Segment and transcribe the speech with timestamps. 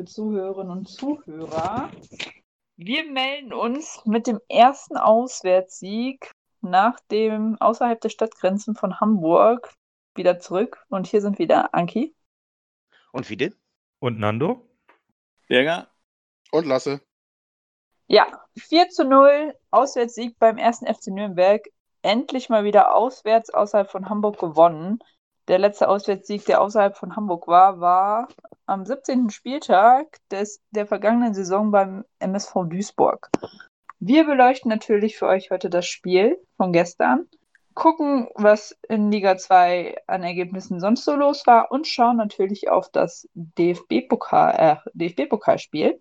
[0.00, 1.90] liebe Zuhörerinnen und Zuhörer.
[2.76, 6.32] Wir melden uns mit dem ersten Auswärtssieg
[6.62, 9.74] nach dem außerhalb der Stadtgrenzen von Hamburg
[10.14, 10.82] wieder zurück.
[10.88, 12.14] Und hier sind wieder Anki.
[13.12, 13.52] Und Fide.
[13.98, 14.66] Und Nando.
[15.48, 15.88] Berger.
[16.50, 17.02] Und Lasse.
[18.06, 18.26] Ja,
[18.56, 21.62] 4 zu 0, Auswärtssieg beim ersten FC Nürnberg.
[22.00, 25.00] Endlich mal wieder auswärts außerhalb von Hamburg gewonnen.
[25.50, 28.28] Der letzte Auswärtssieg, der außerhalb von Hamburg war, war
[28.66, 29.30] am 17.
[29.30, 33.30] Spieltag des, der vergangenen Saison beim MSV Duisburg.
[33.98, 37.26] Wir beleuchten natürlich für euch heute das Spiel von gestern,
[37.74, 42.88] gucken, was in Liga 2 an Ergebnissen sonst so los war und schauen natürlich auf
[42.88, 46.00] das DFB-Pokal, äh, DFB-Pokalspiel.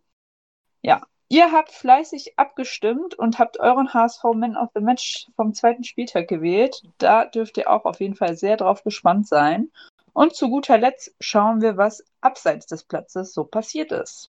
[0.84, 5.84] Ja, ihr habt fleißig abgestimmt und habt euren HSV Man of the Match vom zweiten
[5.84, 6.84] Spieltag gewählt.
[6.98, 9.72] Da dürft ihr auch auf jeden Fall sehr drauf gespannt sein.
[10.14, 14.30] Und zu guter Letzt schauen wir, was abseits des Platzes so passiert ist.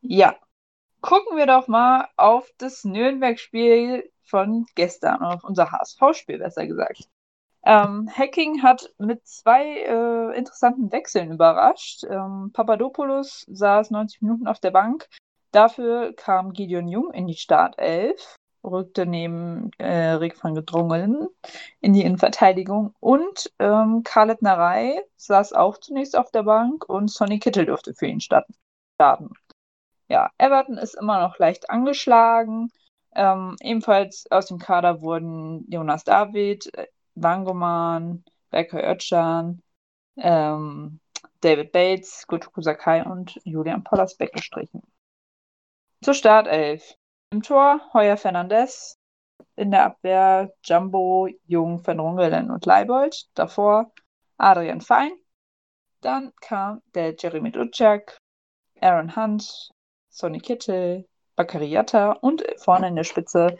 [0.00, 0.36] Ja,
[1.00, 7.08] gucken wir doch mal auf das Nürnberg-Spiel von gestern, auf unser HSV-Spiel besser gesagt.
[7.66, 12.04] Ähm, Hacking hat mit zwei äh, interessanten Wechseln überrascht.
[12.04, 15.08] Ähm, Papadopoulos saß 90 Minuten auf der Bank.
[15.50, 21.28] Dafür kam Gideon Jung in die Startelf rückte neben äh, Rick van Gedrungen
[21.80, 27.38] in die Innenverteidigung und ähm, Khaled Narei saß auch zunächst auf der Bank und Sonny
[27.38, 28.54] Kittel durfte für ihn starten.
[30.08, 32.70] Ja, Everton ist immer noch leicht angeschlagen.
[33.14, 36.70] Ähm, ebenfalls aus dem Kader wurden Jonas David,
[37.14, 39.62] Wangoman, Becker Özcan,
[40.16, 41.00] ähm,
[41.40, 44.82] David Bates, Gotoku Sakai und Julian Pollersbeck gestrichen.
[46.02, 46.94] Zur Startelf.
[47.30, 48.96] Im Tor Heuer Fernandes,
[49.56, 53.28] in der Abwehr Jumbo, Jung, Van Rungelen und Leibold.
[53.34, 53.92] Davor
[54.36, 55.12] Adrian Fein.
[56.00, 58.18] Dann kam der Jeremy Dutschak,
[58.80, 59.70] Aaron Hunt,
[60.10, 63.56] Sonny Kittel, Bakariata und vorne in der Spitze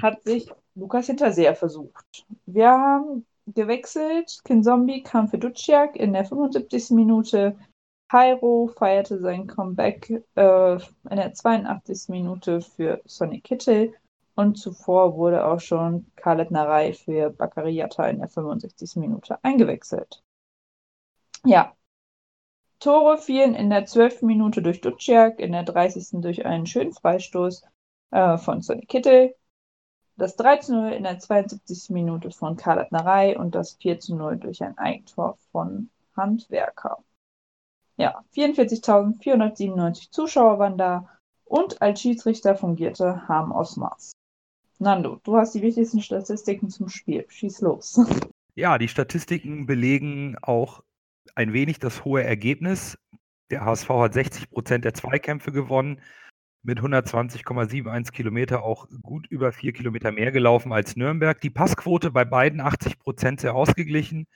[0.00, 2.26] hat sich Lukas Hinterseher versucht.
[2.46, 4.40] Wir haben gewechselt.
[4.44, 6.90] Kinzombie kam für Duciak in der 75.
[6.90, 7.56] Minute.
[8.10, 12.08] Cairo feierte sein Comeback äh, in der 82.
[12.08, 13.92] Minute für Sonny Kittel
[14.34, 18.96] und zuvor wurde auch schon Khaled Narei für Bakariata in der 65.
[18.96, 20.22] Minute eingewechselt.
[21.44, 21.74] Ja,
[22.80, 24.22] Tore fielen in der 12.
[24.22, 26.20] Minute durch Duciak, in der 30.
[26.20, 27.64] durch einen schönen Freistoß
[28.12, 29.34] äh, von Sonny Kittel,
[30.18, 31.90] das 13-0 in der 72.
[31.90, 36.98] Minute von Khaled Narei und das 4-0 durch ein Eigentor von Handwerker.
[37.96, 41.08] Ja, 44.497 Zuschauer waren da
[41.44, 44.12] und als Schiedsrichter fungierte Harm Osmars.
[44.78, 47.24] Nando, du hast die wichtigsten Statistiken zum Spiel.
[47.28, 48.00] Schieß los.
[48.54, 50.82] Ja, die Statistiken belegen auch
[51.36, 52.98] ein wenig das hohe Ergebnis.
[53.50, 56.00] Der HSV hat 60 Prozent der Zweikämpfe gewonnen,
[56.62, 61.40] mit 120,71 Kilometer auch gut über vier Kilometer mehr gelaufen als Nürnberg.
[61.40, 64.26] Die Passquote bei beiden 80 Prozent sehr ausgeglichen,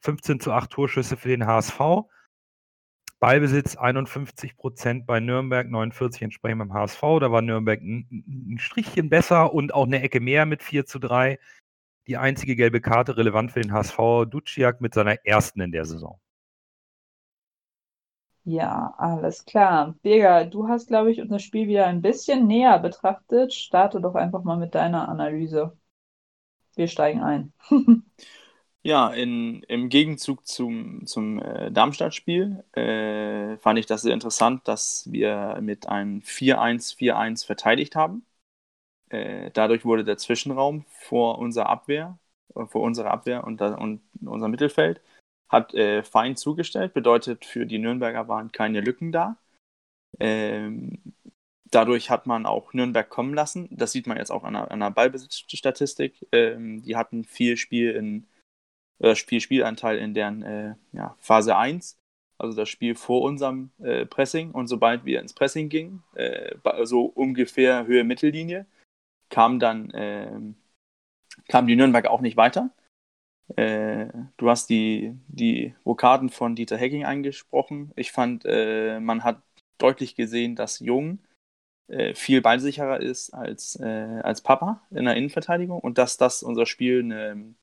[0.00, 1.80] 15 zu 8 Torschüsse für den HSV.
[3.20, 7.00] Ballbesitz 51 Prozent bei Nürnberg, 49 entsprechend beim HSV.
[7.20, 10.98] Da war Nürnberg ein, ein Strichchen besser und auch eine Ecke mehr mit 4 zu
[11.00, 11.38] 3.
[12.06, 13.98] Die einzige gelbe Karte relevant für den HSV,
[14.30, 16.20] Duciak mit seiner ersten in der Saison.
[18.48, 19.94] Ja, alles klar.
[20.02, 23.52] Birger, du hast, glaube ich, unser Spiel wieder ein bisschen näher betrachtet.
[23.52, 25.76] Starte doch einfach mal mit deiner Analyse.
[26.74, 27.52] Wir steigen ein.
[28.82, 35.06] Ja, in, im Gegenzug zum, zum äh, Darmstadt-Spiel äh, fand ich das sehr interessant, dass
[35.12, 38.24] wir mit einem 4-1-4-1 verteidigt haben.
[39.10, 42.18] Äh, dadurch wurde der Zwischenraum vor unserer Abwehr,
[42.54, 45.00] äh, vor unserer Abwehr und, und unser Mittelfeld
[45.48, 49.36] hat äh, fein zugestellt, bedeutet für die Nürnberger waren keine Lücken da.
[50.20, 50.98] Ähm,
[51.70, 53.68] dadurch hat man auch Nürnberg kommen lassen.
[53.70, 56.26] Das sieht man jetzt auch an an der Ballbesitzstatistik.
[56.32, 58.26] Ähm, die hatten viel Spiel in
[58.98, 61.98] oder viel Spielanteil in deren äh, ja, Phase 1,
[62.36, 64.50] also das Spiel vor unserem äh, Pressing.
[64.50, 68.66] Und sobald wir ins Pressing gingen, äh, so ungefähr Höhe Mittellinie,
[69.30, 70.56] kam dann ähm,
[71.48, 72.70] kam die Nürnberg auch nicht weiter.
[73.56, 77.92] Äh, du hast die, die Vokaden von Dieter Hecking angesprochen.
[77.96, 79.42] Ich fand, äh, man hat
[79.78, 81.20] deutlich gesehen, dass Jung
[81.88, 87.00] äh, viel ballsicherer ist als, als Papa in der Innenverteidigung und dass das unser Spiel
[87.00, 87.54] eine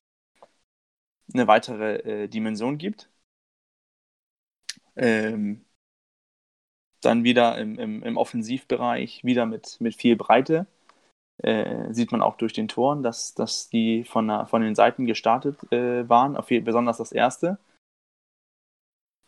[1.32, 3.10] eine weitere äh, Dimension gibt.
[4.96, 5.64] Ähm,
[7.00, 10.66] dann wieder im, im, im, Offensivbereich, wieder mit, mit viel Breite.
[11.42, 15.06] Äh, sieht man auch durch den Toren, dass, dass die von, der, von den Seiten
[15.06, 17.58] gestartet äh, waren, auf, besonders das erste.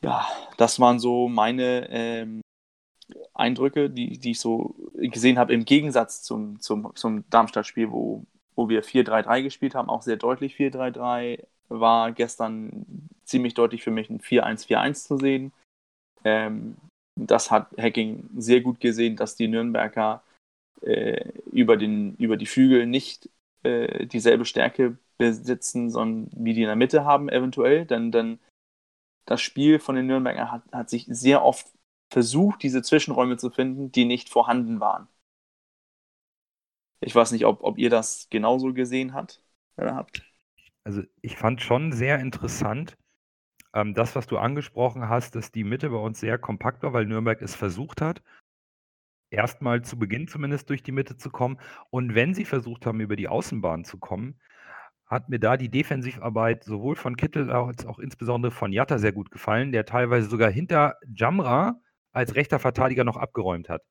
[0.00, 0.26] Ja,
[0.56, 2.40] das waren so meine ähm,
[3.34, 8.24] Eindrücke, die, die ich so gesehen habe, im Gegensatz zum, zum, zum Darmstadt-Spiel, wo,
[8.54, 12.86] wo wir 4-3-3 gespielt haben, auch sehr deutlich 4-3-3, war gestern
[13.24, 15.52] ziemlich deutlich für mich ein 4-1-4-1 zu sehen.
[16.24, 16.76] Ähm,
[17.16, 20.22] das hat Hacking sehr gut gesehen, dass die Nürnberger
[20.82, 23.30] äh, über, den, über die Flügel nicht
[23.62, 27.84] äh, dieselbe Stärke besitzen, sondern wie die in der Mitte haben eventuell.
[27.86, 28.38] Denn, denn
[29.26, 31.66] das Spiel von den Nürnbergern hat, hat sich sehr oft
[32.10, 35.08] versucht, diese Zwischenräume zu finden, die nicht vorhanden waren.
[37.00, 39.42] Ich weiß nicht, ob, ob ihr das genauso gesehen habt,
[39.76, 40.24] oder habt.
[40.84, 42.96] Also ich fand schon sehr interessant,
[43.74, 47.06] ähm, das, was du angesprochen hast, dass die Mitte bei uns sehr kompakt war, weil
[47.06, 48.22] Nürnberg es versucht hat,
[49.30, 51.58] erstmal zu Beginn zumindest durch die Mitte zu kommen.
[51.90, 54.40] Und wenn sie versucht haben, über die Außenbahn zu kommen,
[55.06, 59.30] hat mir da die Defensivarbeit sowohl von Kittel als auch insbesondere von Jatta sehr gut
[59.30, 61.80] gefallen, der teilweise sogar hinter Jamra
[62.12, 63.82] als rechter Verteidiger noch abgeräumt hat.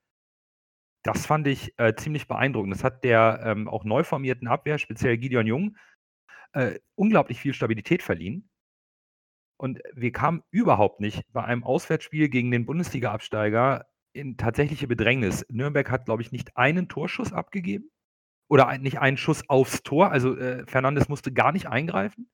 [1.03, 2.73] Das fand ich äh, ziemlich beeindruckend.
[2.73, 5.77] Das hat der ähm, auch neu formierten Abwehr, speziell Gideon Jung,
[6.53, 8.49] äh, unglaublich viel Stabilität verliehen.
[9.57, 13.85] Und wir kamen überhaupt nicht bei einem Auswärtsspiel gegen den Bundesliga-Absteiger
[14.17, 15.45] in tatsächliche Bedrängnis.
[15.49, 17.89] Nürnberg hat, glaube ich, nicht einen Torschuss abgegeben
[18.49, 20.11] oder nicht einen Schuss aufs Tor.
[20.11, 22.29] Also äh, Fernandes musste gar nicht eingreifen.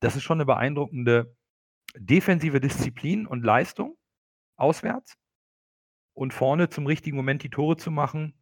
[0.00, 1.36] Das ist schon eine beeindruckende
[1.96, 3.96] defensive Disziplin und Leistung
[4.56, 5.16] auswärts.
[6.14, 8.34] Und vorne zum richtigen Moment die Tore zu machen.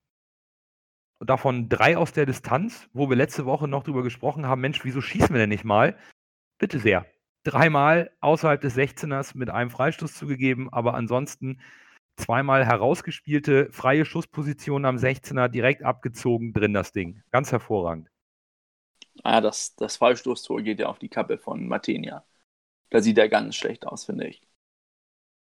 [1.21, 5.01] Davon drei aus der Distanz, wo wir letzte Woche noch drüber gesprochen haben, Mensch, wieso
[5.01, 5.99] schießen wir denn nicht mal?
[6.59, 7.07] Bitte sehr.
[7.45, 11.61] Dreimal außerhalb des 16ers mit einem Freistoß zugegeben, aber ansonsten
[12.21, 17.23] zweimal herausgespielte freie Schusspositionen am 16er, direkt abgezogen, drin das Ding.
[17.31, 18.09] Ganz hervorragend.
[19.23, 22.25] Ah, das, das Freistoßtor geht ja auf die Kappe von Matenia.
[22.91, 24.43] Da sieht er ganz schlecht aus, finde ich.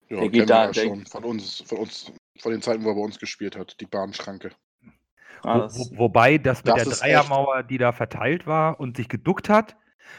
[0.08, 2.94] Ja, der geht da ja schon von uns, von uns, von den Zeiten, wo er
[2.94, 4.50] bei uns gespielt hat, die Bahnschranke.
[5.42, 9.08] Ah, wo, wo, wobei das mit das der Dreiermauer, die da verteilt war und sich
[9.08, 9.76] geduckt hat,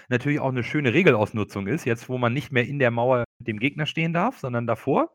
[0.07, 1.86] natürlich auch eine schöne Regelausnutzung ist.
[1.86, 5.12] Jetzt, wo man nicht mehr in der Mauer mit dem Gegner stehen darf, sondern davor,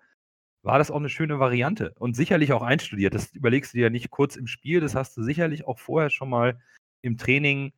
[0.66, 3.14] war das auch eine schöne Variante und sicherlich auch einstudiert.
[3.14, 6.10] Das überlegst du dir ja nicht kurz im Spiel, das hast du sicherlich auch vorher
[6.10, 6.60] schon mal
[7.02, 7.72] im Training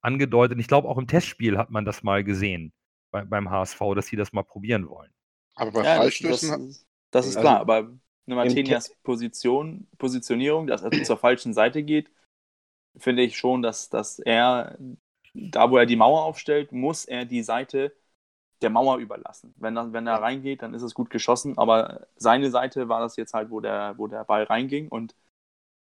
[0.00, 0.58] angedeutet.
[0.60, 2.72] Ich glaube, auch im Testspiel hat man das mal gesehen
[3.10, 5.10] bei, beim HSV, dass sie das mal probieren wollen.
[5.56, 6.50] Aber bei ja, Freistößen.
[6.50, 7.90] Das, das, das ist also, klar, aber
[8.26, 12.08] eine Martinias Position, Positionierung, dass er zur falschen Seite geht,
[12.96, 14.78] finde ich schon, dass, dass er,
[15.34, 17.96] da wo er die Mauer aufstellt, muss er die Seite
[18.62, 19.54] der Mauer überlassen.
[19.56, 23.16] Wenn er, wenn er reingeht, dann ist es gut geschossen, aber seine Seite war das
[23.16, 25.14] jetzt halt, wo der, wo der Ball reinging und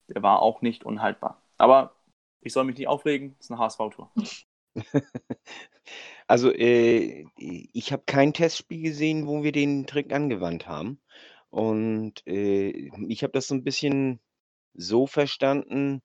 [0.09, 1.43] der war auch nicht unhaltbar.
[1.59, 1.95] Aber
[2.41, 4.11] ich soll mich nicht aufregen, das ist eine HSV-Tour.
[6.29, 11.01] Also, äh, ich habe kein Testspiel gesehen, wo wir den Trick angewandt haben.
[11.51, 12.71] Und, äh,
[13.09, 14.21] ich habe das so ein bisschen
[14.75, 16.03] so verstanden,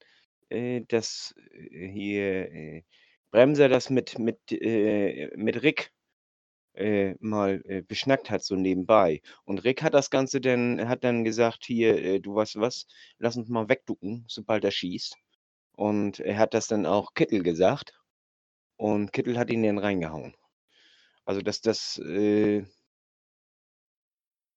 [0.49, 2.83] äh, dass, äh, hier, äh,
[3.31, 5.93] Bremser das mit mit, äh, mit Rick,
[6.75, 9.21] äh, mal, äh, beschnackt hat, so nebenbei.
[9.45, 12.87] Und Rick hat das Ganze dann hat dann gesagt: „Hier, äh, du weißt was,
[13.19, 15.15] lass uns mal wegducken, sobald er schießt.“
[15.73, 17.93] Und er hat das dann auch Kittel gesagt.
[18.77, 20.35] Und Kittel hat ihn dann reingehauen.
[21.25, 22.65] Also das das, äh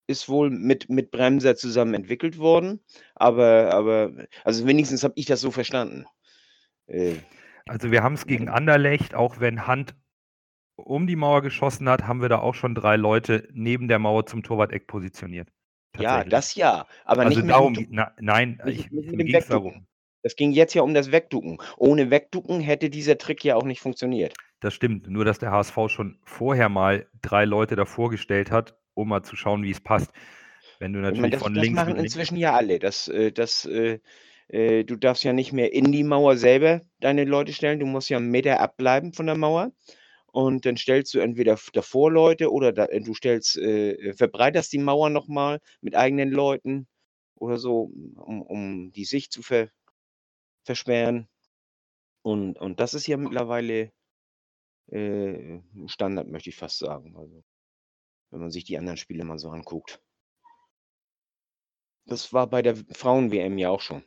[0.09, 2.79] ist wohl mit mit Bremser zusammen entwickelt worden,
[3.15, 4.11] aber aber
[4.43, 6.05] also wenigstens habe ich das so verstanden.
[6.87, 7.15] Äh,
[7.67, 9.95] also, wir haben es gegen Anderlecht, auch wenn Hand
[10.75, 14.25] um die Mauer geschossen hat, haben wir da auch schon drei Leute neben der Mauer
[14.25, 15.49] zum Torwart-Eck positioniert.
[15.99, 19.47] Ja, das ja, aber Also nicht mit darum na nein, nicht ich mit dem ging's
[19.47, 19.87] darum.
[20.23, 21.59] Das ging jetzt ja um das Wegducken.
[21.77, 24.33] Ohne Wegducken hätte dieser Trick ja auch nicht funktioniert.
[24.59, 29.09] Das stimmt, nur dass der HSV schon vorher mal drei Leute davor gestellt hat, um
[29.09, 30.11] mal zu schauen, wie es passt.
[30.79, 32.79] Wenn du Ich meine, natürlich das von das links machen mit links inzwischen ja alle.
[32.79, 33.99] Das äh, das, äh,
[34.47, 37.79] äh, du darfst ja nicht mehr in die Mauer selber deine Leute stellen.
[37.79, 39.71] Du musst ja 'n Meter abbleiben von der Mauer.
[40.35, 45.09] Und dann stellst du entweder davor Leute oder da du stellst äh, verbreiterst die Mauer
[45.09, 46.87] noch mal mit eigenen Leuten
[47.35, 49.69] oder so, um um die Sicht zu ver
[50.65, 51.27] versperren.
[52.23, 53.91] Und und das ist ja mittlerweile
[54.91, 57.15] äh, Standard, möchte ich fast sagen.
[57.17, 57.43] Also,
[58.31, 60.01] wenn man sich die anderen Spiele mal so anguckt.
[62.07, 64.03] Das war bei der Frauen-WM ja auch schon.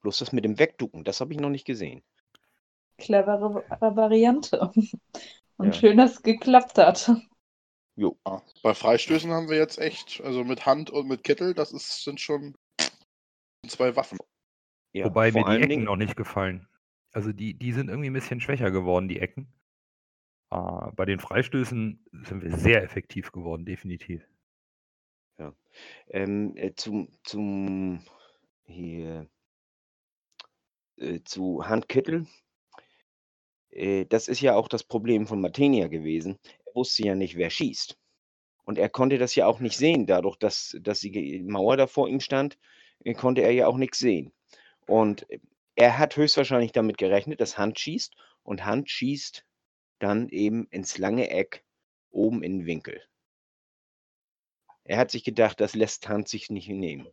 [0.00, 2.02] Bloß das mit dem Wegducken, das habe ich noch nicht gesehen.
[2.98, 4.70] Clevere Variante.
[5.58, 5.72] Und ja.
[5.72, 7.10] schön, dass es geklappt hat.
[7.94, 8.18] Jo.
[8.62, 12.20] Bei Freistößen haben wir jetzt echt, also mit Hand und mit Kittel, das ist, sind
[12.20, 12.54] schon
[13.66, 14.18] zwei Waffen.
[14.92, 15.84] Ja, Wobei mir die Ecken Dingen...
[15.84, 16.68] noch nicht gefallen.
[17.12, 19.48] Also die, die sind irgendwie ein bisschen schwächer geworden, die Ecken.
[20.54, 24.22] Uh, bei den Freistößen sind wir sehr effektiv geworden, definitiv.
[25.38, 25.54] Ja.
[26.08, 28.00] Ähm, äh, zum, zum
[28.64, 29.28] hier
[30.96, 32.26] äh, zu Handkittel.
[33.76, 36.38] Äh, das ist ja auch das Problem von Matenia gewesen.
[36.64, 37.96] Er wusste ja nicht, wer schießt.
[38.64, 42.08] Und er konnte das ja auch nicht sehen, dadurch, dass, dass die Mauer da vor
[42.08, 42.58] ihm stand,
[43.04, 44.32] äh, konnte er ja auch nichts sehen.
[44.86, 45.38] Und äh,
[45.76, 49.44] er hat höchstwahrscheinlich damit gerechnet, dass Hand schießt und Hand schießt
[49.98, 51.64] dann eben ins lange Eck
[52.10, 53.02] oben in den Winkel.
[54.84, 57.08] Er hat sich gedacht, das lässt Hand sich nicht nehmen.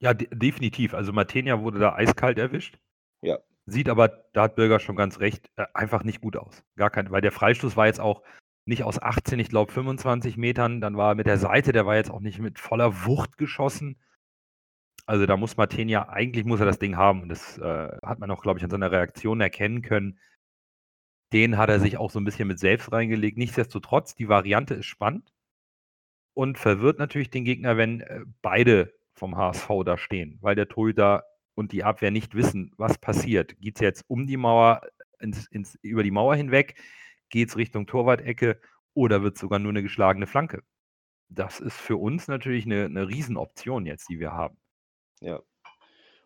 [0.00, 0.94] Ja, de definitiv.
[0.94, 2.78] Also Matenia wurde da eiskalt erwischt.
[3.22, 3.38] Ja.
[3.66, 6.62] Sieht aber, da hat Bürger schon ganz recht, äh, einfach nicht gut aus.
[6.76, 8.22] Gar kein, weil der Freistoß war jetzt auch
[8.66, 10.80] nicht aus 18, ich glaube 25 Metern.
[10.80, 13.96] Dann war er mit der Seite, der war jetzt auch nicht mit voller Wucht geschossen.
[15.06, 17.22] Also da muss Matenia, eigentlich muss er das Ding haben.
[17.22, 20.18] Und das äh, hat man auch, glaube ich, an seiner Reaktion erkennen können.
[21.32, 23.38] Den hat er sich auch so ein bisschen mit selbst reingelegt.
[23.38, 25.32] Nichtsdestotrotz, die Variante ist spannend
[26.34, 31.24] und verwirrt natürlich den Gegner, wenn äh, beide vom HSV da stehen, weil der Torhüter
[31.54, 33.58] und die Abwehr nicht wissen, was passiert.
[33.60, 34.82] Geht es jetzt um die Mauer,
[35.20, 36.76] ins, ins, über die Mauer hinweg?
[37.30, 38.60] Geht es Richtung Torwart-Ecke
[38.94, 40.62] oder wird es sogar nur eine geschlagene Flanke?
[41.28, 44.56] Das ist für uns natürlich eine, eine Riesenoption jetzt, die wir haben.
[45.20, 45.40] Ja.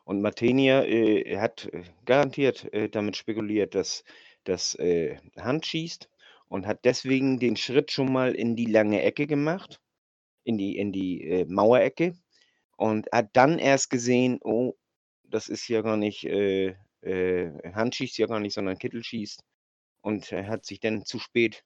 [0.04, 4.04] Und Matenia äh, hat äh, garantiert äh, damit spekuliert, dass
[4.44, 6.08] das äh, Hand schießt
[6.48, 9.80] und hat deswegen den Schritt schon mal in die lange Ecke gemacht,
[10.44, 12.14] in die, in die äh, Mauerecke
[12.76, 14.74] und hat dann erst gesehen, oh,
[15.28, 19.42] das ist ja gar nicht, äh, äh, Hand schießt ja gar nicht, sondern Kittel schießt.
[20.00, 21.64] Und er hat sich dann zu spät,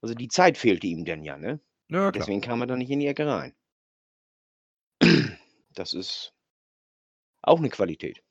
[0.00, 1.60] also die Zeit fehlte ihm dann ja, ne?
[1.88, 2.12] Ja, klar.
[2.12, 3.54] Deswegen kam er dann nicht in die Ecke rein.
[5.74, 6.34] Das ist
[7.40, 8.22] auch eine Qualität.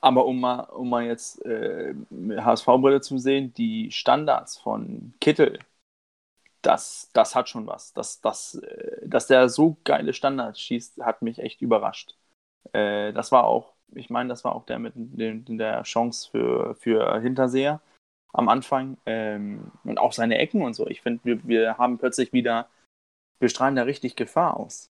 [0.00, 5.58] Aber um mal, um mal jetzt äh, HSV-Brille zu sehen, die Standards von Kittel
[6.64, 7.92] das, das hat schon was.
[7.92, 12.16] Das, das, äh, dass der so geile Standards schießt, hat mich echt überrascht.
[12.72, 16.74] Äh, das war auch, ich meine, das war auch der mit den, der Chance für,
[16.76, 17.80] für Hinterseher
[18.32, 18.98] am Anfang.
[19.06, 20.86] Ähm, und auch seine Ecken und so.
[20.88, 22.68] Ich finde, wir, wir haben plötzlich wieder,
[23.38, 24.90] wir strahlen da richtig Gefahr aus.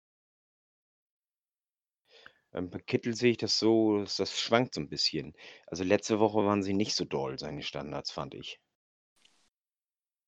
[2.53, 5.35] Ähm, bei Kittel sehe ich das so, das schwankt so ein bisschen.
[5.67, 8.59] Also letzte Woche waren sie nicht so doll, seine Standards, fand ich.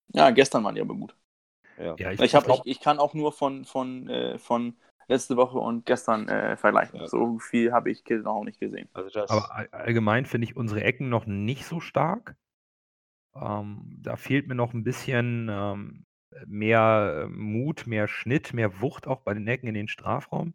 [0.10, 1.15] Ja, gestern waren die aber gut.
[1.77, 1.96] Ja.
[1.98, 4.77] ja ich, ich, hab, ich, ich, kann auch nur von, von, äh, von
[5.10, 7.00] letzte Woche und gestern äh, vergleichen.
[7.00, 7.08] Ja.
[7.08, 8.88] So viel habe ich noch auch nicht gesehen.
[8.94, 12.36] Also Aber allgemein finde ich unsere Ecken noch nicht so stark.
[13.36, 16.06] Ähm, da fehlt mir noch ein bisschen ähm,
[16.46, 20.54] mehr ähm, Mut, mehr Schnitt, mehr Wucht auch bei den Ecken in den Strafraum.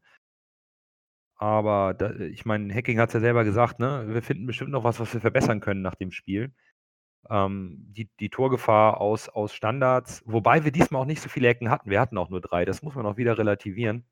[1.36, 4.06] Aber da, ich meine, Hacking hat es ja selber gesagt, ne?
[4.08, 6.54] wir finden bestimmt noch was, was wir verbessern können nach dem Spiel
[7.30, 11.70] ähm, die, die Torgefahr aus, aus Standards, wobei wir diesmal auch nicht so viele Ecken
[11.70, 11.90] hatten.
[11.90, 14.04] Wir hatten auch nur drei, das muss man auch wieder relativieren.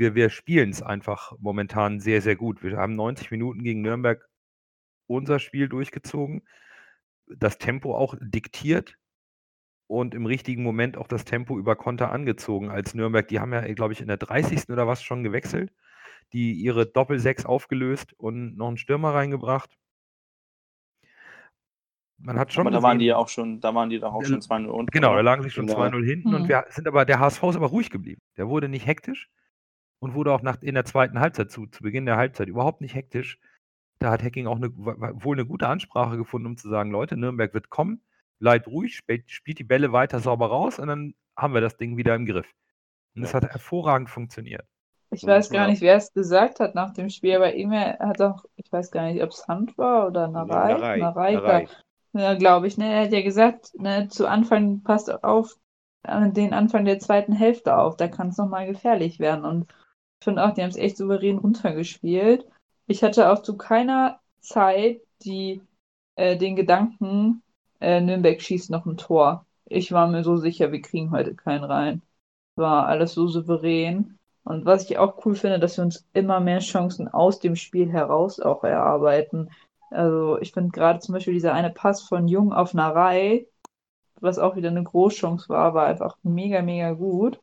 [0.00, 2.62] Wir, wir spielen es einfach momentan sehr, sehr gut.
[2.62, 4.26] Wir haben 90 Minuten gegen Nürnberg
[5.06, 6.40] unser Spiel durchgezogen,
[7.26, 8.96] das Tempo auch diktiert
[9.88, 13.28] und im richtigen Moment auch das Tempo über Konter angezogen als Nürnberg.
[13.28, 14.70] Die haben ja, glaube ich, in der 30.
[14.70, 15.70] oder was schon gewechselt,
[16.32, 19.76] die ihre Doppel-6 aufgelöst und noch einen Stürmer reingebracht
[22.22, 22.66] man hat schon.
[22.66, 24.90] Aber da waren die ja auch schon, da waren die doch auch schon 2-0 unten.
[24.90, 26.04] Genau, da lagen sie schon 2-0 genau.
[26.04, 26.34] hinten mhm.
[26.34, 28.20] und wir sind aber, der HSV ist aber ruhig geblieben.
[28.38, 29.28] Der wurde nicht hektisch
[30.00, 32.94] und wurde auch nach, in der zweiten Halbzeit, zu, zu Beginn der Halbzeit, überhaupt nicht
[32.94, 33.38] hektisch.
[33.98, 37.52] Da hat Hacking auch eine, wohl eine gute Ansprache gefunden, um zu sagen, Leute, Nürnberg
[37.54, 38.02] wird kommen,
[38.38, 41.96] bleibt ruhig, spielt, spielt die Bälle weiter sauber raus und dann haben wir das Ding
[41.96, 42.50] wieder im Griff.
[43.14, 44.64] Und das hat hervorragend funktioniert.
[45.12, 48.44] Ich weiß gar nicht, wer es gesagt hat nach dem Spiel, aber irgendwer hat auch,
[48.56, 50.72] ich weiß gar nicht, ob es Hand war oder Narei.
[50.72, 51.68] Narei, Narei, Narei.
[52.12, 52.78] Ja, glaube ich.
[52.78, 52.92] Ne?
[52.92, 55.56] Er hat ja gesagt, ne, zu Anfang passt auf
[56.02, 59.44] an den Anfang der zweiten Hälfte auf, da kann es nochmal gefährlich werden.
[59.44, 59.66] Und
[60.22, 62.46] finde auch, die haben es echt souverän runtergespielt.
[62.86, 65.62] Ich hatte auch zu keiner Zeit die,
[66.16, 67.42] äh, den Gedanken,
[67.80, 69.46] äh, Nürnberg schießt noch ein Tor.
[69.66, 72.02] Ich war mir so sicher, wir kriegen heute keinen rein.
[72.56, 74.18] War alles so souverän.
[74.44, 77.90] Und was ich auch cool finde, dass wir uns immer mehr Chancen aus dem Spiel
[77.90, 79.50] heraus auch erarbeiten.
[79.90, 83.46] Also ich finde gerade zum Beispiel dieser eine Pass von Jung auf Narei,
[84.20, 87.40] was auch wieder eine Großchance war, war einfach mega, mega gut.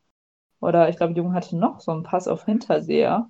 [0.60, 3.30] Oder ich glaube, Jung hatte noch so einen Pass auf Hinterseher.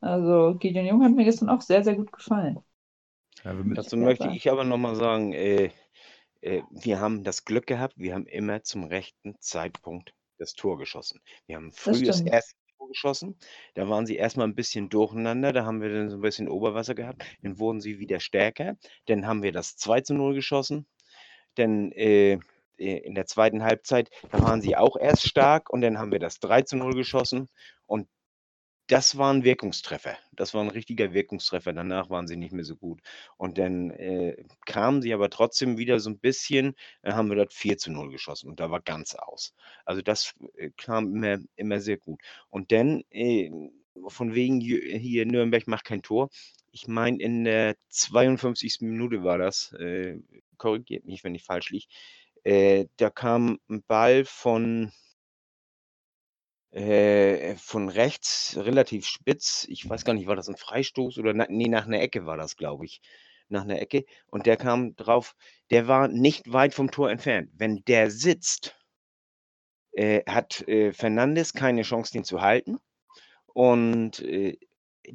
[0.00, 2.60] Also Gideon Jung hat mir gestern auch sehr, sehr gut gefallen.
[3.44, 5.70] Ja, Dazu möchte ich aber nochmal sagen, äh,
[6.40, 11.20] äh, wir haben das Glück gehabt, wir haben immer zum rechten Zeitpunkt das Tor geschossen.
[11.46, 13.36] Wir haben früh das, das erste Tor geschossen.
[13.74, 16.94] Da waren sie erstmal ein bisschen durcheinander, da haben wir dann so ein bisschen Oberwasser
[16.94, 17.24] gehabt.
[17.42, 18.76] Dann wurden sie wieder stärker.
[19.06, 20.86] Dann haben wir das 2 zu 0 geschossen.
[21.56, 22.38] Dann äh,
[22.78, 26.40] in der zweiten Halbzeit, da waren sie auch erst stark und dann haben wir das
[26.40, 27.48] 3 zu 0 geschossen.
[27.86, 28.08] Und
[28.88, 30.16] das war ein Wirkungstreffer.
[30.32, 31.74] Das war ein richtiger Wirkungstreffer.
[31.74, 33.00] Danach waren sie nicht mehr so gut.
[33.36, 37.52] Und dann äh, kamen sie aber trotzdem wieder so ein bisschen, dann haben wir dort
[37.52, 39.54] 4 zu 0 geschossen und da war ganz aus.
[39.84, 42.20] Also das äh, kam immer, immer sehr gut.
[42.48, 43.50] Und dann, äh,
[44.06, 46.30] von wegen hier Nürnberg macht kein Tor.
[46.70, 48.78] Ich meine, in der 52.
[48.80, 50.18] Minute war das, äh,
[50.56, 51.86] korrigiert mich, wenn ich falsch liege.
[52.44, 54.92] Äh, da kam ein Ball von
[56.70, 59.66] äh, von rechts relativ spitz.
[59.68, 62.36] Ich weiß gar nicht, war das ein Freistoß oder na ne, nach einer Ecke war
[62.36, 63.00] das, glaube ich.
[63.48, 64.04] Nach einer Ecke.
[64.26, 65.34] Und der kam drauf,
[65.70, 67.50] der war nicht weit vom Tor entfernt.
[67.54, 68.76] Wenn der sitzt,
[69.92, 72.78] äh, hat äh, Fernandes keine Chance, den zu halten.
[73.46, 74.58] Und äh,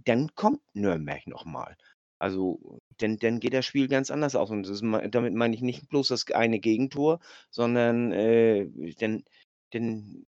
[0.06, 1.78] dann kommt Nürnberg nochmal.
[2.24, 4.50] Also, dann, dann geht das Spiel ganz anders aus.
[4.50, 4.80] Und das,
[5.12, 7.20] damit meine ich nicht bloß das eine Gegentor,
[7.52, 9.26] sondern äh, dann,
[9.72, 10.26] dann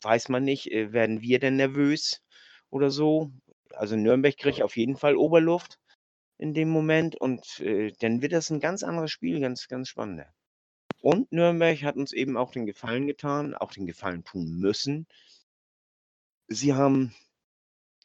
[0.00, 2.22] weiß man nicht, äh, werden wir denn nervös
[2.70, 3.32] oder so?
[3.72, 5.80] Also Nürnberg kriegt auf jeden Fall Oberluft
[6.38, 10.32] in dem Moment und äh, dann wird das ein ganz anderes Spiel, ganz, ganz spannender.
[11.00, 15.08] Und Nürnberg hat uns eben auch den Gefallen getan, auch den Gefallen tun müssen.
[16.46, 17.12] Sie haben,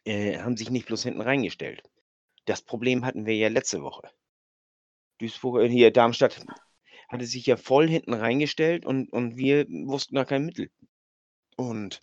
[0.04, 1.84] äh, haben sich nicht bloß hinten reingestellt.
[2.46, 4.10] Das Problem hatten wir ja letzte Woche.
[5.20, 6.46] Duisburg, äh, hier Darmstadt
[7.10, 10.70] hatte sich ja voll hinten reingestellt und, und wir wussten gar kein Mittel.
[11.56, 12.02] Und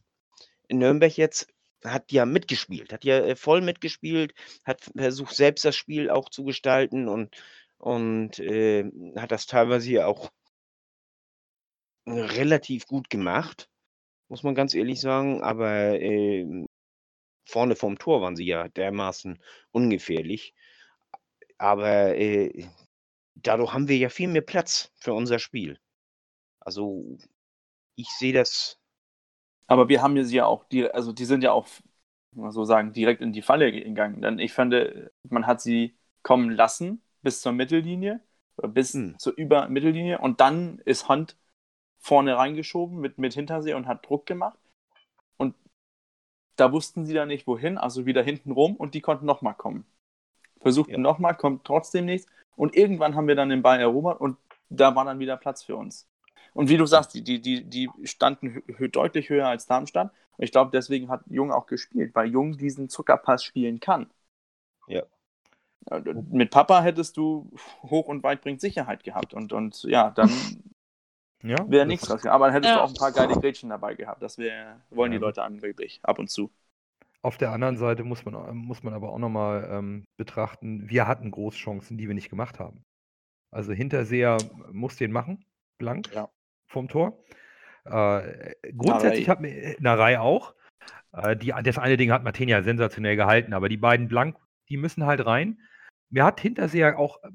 [0.71, 1.49] Nürnberg jetzt
[1.85, 6.45] hat ja mitgespielt, hat ja äh, voll mitgespielt, hat versucht, selbst das Spiel auch zu
[6.45, 7.35] gestalten und,
[7.79, 8.85] und äh,
[9.17, 10.31] hat das teilweise hier auch
[12.07, 13.69] relativ gut gemacht,
[14.29, 15.43] muss man ganz ehrlich sagen.
[15.43, 16.67] Aber äh,
[17.51, 19.39] vorne vom Tor waren sie ja dermaßen
[19.73, 20.55] ungefährlich.
[21.59, 22.67] Aber äh,
[23.35, 25.79] dadurch haben wir ja viel mehr Platz für unser Spiel.
[26.61, 27.19] Also
[27.97, 28.81] ich sehe das
[29.71, 31.69] aber wir haben sie ja auch, die, also die sind ja auch,
[32.33, 34.21] mal so sagen, direkt in die Falle gegangen.
[34.21, 34.75] Denn ich fand,
[35.29, 38.21] man hat sie kommen lassen bis zur Mittellinie,
[38.57, 39.17] bis hm.
[39.21, 41.37] zur Übermittellinie und dann ist Hunt
[41.99, 44.59] vorne reingeschoben mit, mit Hintersee und hat Druck gemacht.
[46.57, 49.85] Da wussten sie dann nicht wohin, also wieder hinten rum und die konnten nochmal kommen.
[50.61, 50.99] Versuchten ja.
[50.99, 52.27] nochmal, kommt trotzdem nichts.
[52.57, 54.37] Und irgendwann haben wir dann den Ball erobert und
[54.69, 56.07] da war dann wieder Platz für uns.
[56.53, 60.13] Und wie du sagst, die, die, die standen deutlich höher als Darmstadt.
[60.37, 64.11] Und ich glaube, deswegen hat Jung auch gespielt, weil Jung diesen Zuckerpass spielen kann.
[64.87, 65.03] Ja.
[66.31, 67.51] Mit Papa hättest du
[67.83, 69.33] hoch und weit bringt Sicherheit gehabt.
[69.33, 70.31] Und, und ja, dann
[71.43, 72.27] ja, wäre nichts draus.
[72.27, 72.79] Aber dann hättest ja.
[72.79, 74.23] du auch ein paar geile Gretchen dabei gehabt.
[74.23, 75.19] Das wär, wollen ja.
[75.19, 76.51] die Leute angeblich ab und zu.
[77.23, 81.31] Auf der anderen Seite muss man, muss man aber auch nochmal ähm, betrachten, wir hatten
[81.31, 82.85] Großchancen, die wir nicht gemacht haben.
[83.51, 84.39] Also Hinterseher
[84.73, 85.45] muss den machen,
[85.79, 86.11] blank.
[86.15, 86.31] Ja
[86.71, 87.23] vom Tor.
[87.85, 90.55] Äh, grundsätzlich hat mir äh, Narei auch.
[91.13, 94.37] Äh, die, das eine Ding hat Martinia sensationell gehalten, aber die beiden blank,
[94.69, 95.61] die müssen halt rein.
[96.09, 97.31] Mir hat Hinterseher auch äh,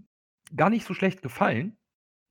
[0.56, 1.78] gar nicht so schlecht gefallen.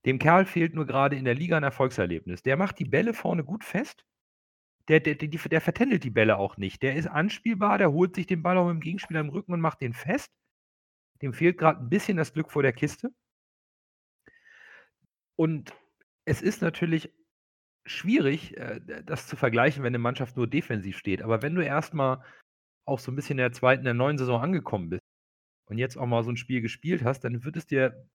[0.05, 2.43] Dem Kerl fehlt nur gerade in der Liga ein Erfolgserlebnis.
[2.43, 4.05] Der macht die Bälle vorne gut fest.
[4.89, 6.83] Der, der, der, der vertändelt die Bälle auch nicht.
[6.83, 9.61] Der ist anspielbar, der holt sich den Ball auch mit dem Gegenspieler im Rücken und
[9.61, 10.31] macht den fest.
[11.23, 13.11] Dem fehlt gerade ein bisschen das Glück vor der Kiste.
[15.37, 15.75] Und
[16.27, 17.13] es ist natürlich
[17.87, 21.23] schwierig, äh, das zu vergleichen, wenn eine Mannschaft nur defensiv steht.
[21.23, 22.23] Aber wenn du erstmal
[22.87, 25.03] auch so ein bisschen in der zweiten, der neuen Saison angekommen bist
[25.67, 28.09] und jetzt auch mal so ein Spiel gespielt hast, dann wird es dir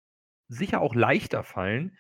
[0.50, 1.98] sicher auch leichter fallen,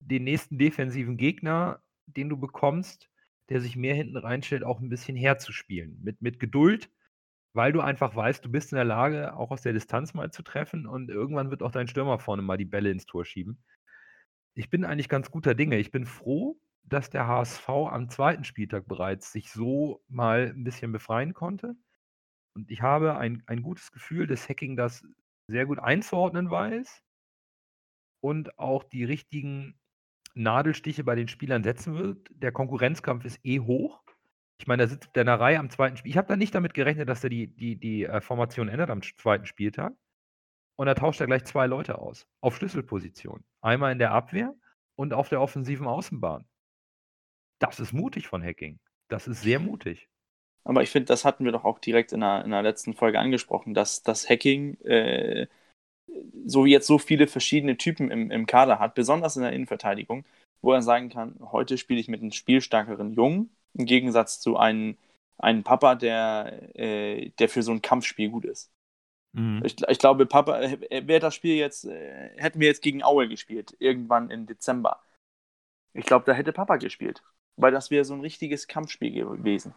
[0.00, 3.08] den nächsten defensiven Gegner, den du bekommst,
[3.48, 6.00] der sich mehr hinten reinstellt, auch ein bisschen herzuspielen.
[6.02, 6.90] Mit, mit Geduld,
[7.52, 10.42] weil du einfach weißt, du bist in der Lage, auch aus der Distanz mal zu
[10.42, 13.62] treffen und irgendwann wird auch dein Stürmer vorne mal die Bälle ins Tor schieben.
[14.54, 15.78] Ich bin eigentlich ganz guter Dinge.
[15.78, 20.92] Ich bin froh, dass der HSV am zweiten Spieltag bereits sich so mal ein bisschen
[20.92, 21.76] befreien konnte.
[22.54, 25.06] Und ich habe ein, ein gutes Gefühl, dass Hacking das
[25.46, 27.02] sehr gut einzuordnen weiß
[28.22, 29.74] und auch die richtigen
[30.34, 32.28] Nadelstiche bei den Spielern setzen wird.
[32.30, 34.02] Der Konkurrenzkampf ist eh hoch.
[34.58, 36.10] Ich meine, da sitzt der Narei am zweiten Spiel.
[36.10, 39.02] Ich habe da nicht damit gerechnet, dass er die, die, die äh, Formation ändert am
[39.02, 39.92] zweiten Spieltag.
[40.76, 42.26] Und da tauscht er gleich zwei Leute aus.
[42.40, 43.44] Auf Schlüsselpositionen.
[43.60, 44.54] Einmal in der Abwehr
[44.94, 46.46] und auf der offensiven Außenbahn.
[47.58, 48.78] Das ist mutig von Hacking.
[49.08, 50.08] Das ist sehr mutig.
[50.64, 53.18] Aber ich finde, das hatten wir doch auch direkt in der, in der letzten Folge
[53.18, 55.48] angesprochen, dass das Hacking äh,
[56.46, 60.24] so jetzt so viele verschiedene Typen im, im Kader hat, besonders in der Innenverteidigung,
[60.60, 64.96] wo er sagen kann, heute spiele ich mit einem spielstarkeren Jungen, im Gegensatz zu einem
[65.38, 68.70] einen Papa, der, äh, der für so ein Kampfspiel gut ist.
[69.32, 69.62] Mhm.
[69.64, 73.28] Ich, ich, glaube, Papa, äh, wäre das Spiel jetzt, äh, hätten wir jetzt gegen Aue
[73.28, 75.02] gespielt, irgendwann im Dezember.
[75.94, 77.22] Ich glaube, da hätte Papa gespielt.
[77.56, 79.74] Weil das wäre so ein richtiges Kampfspiel gewesen.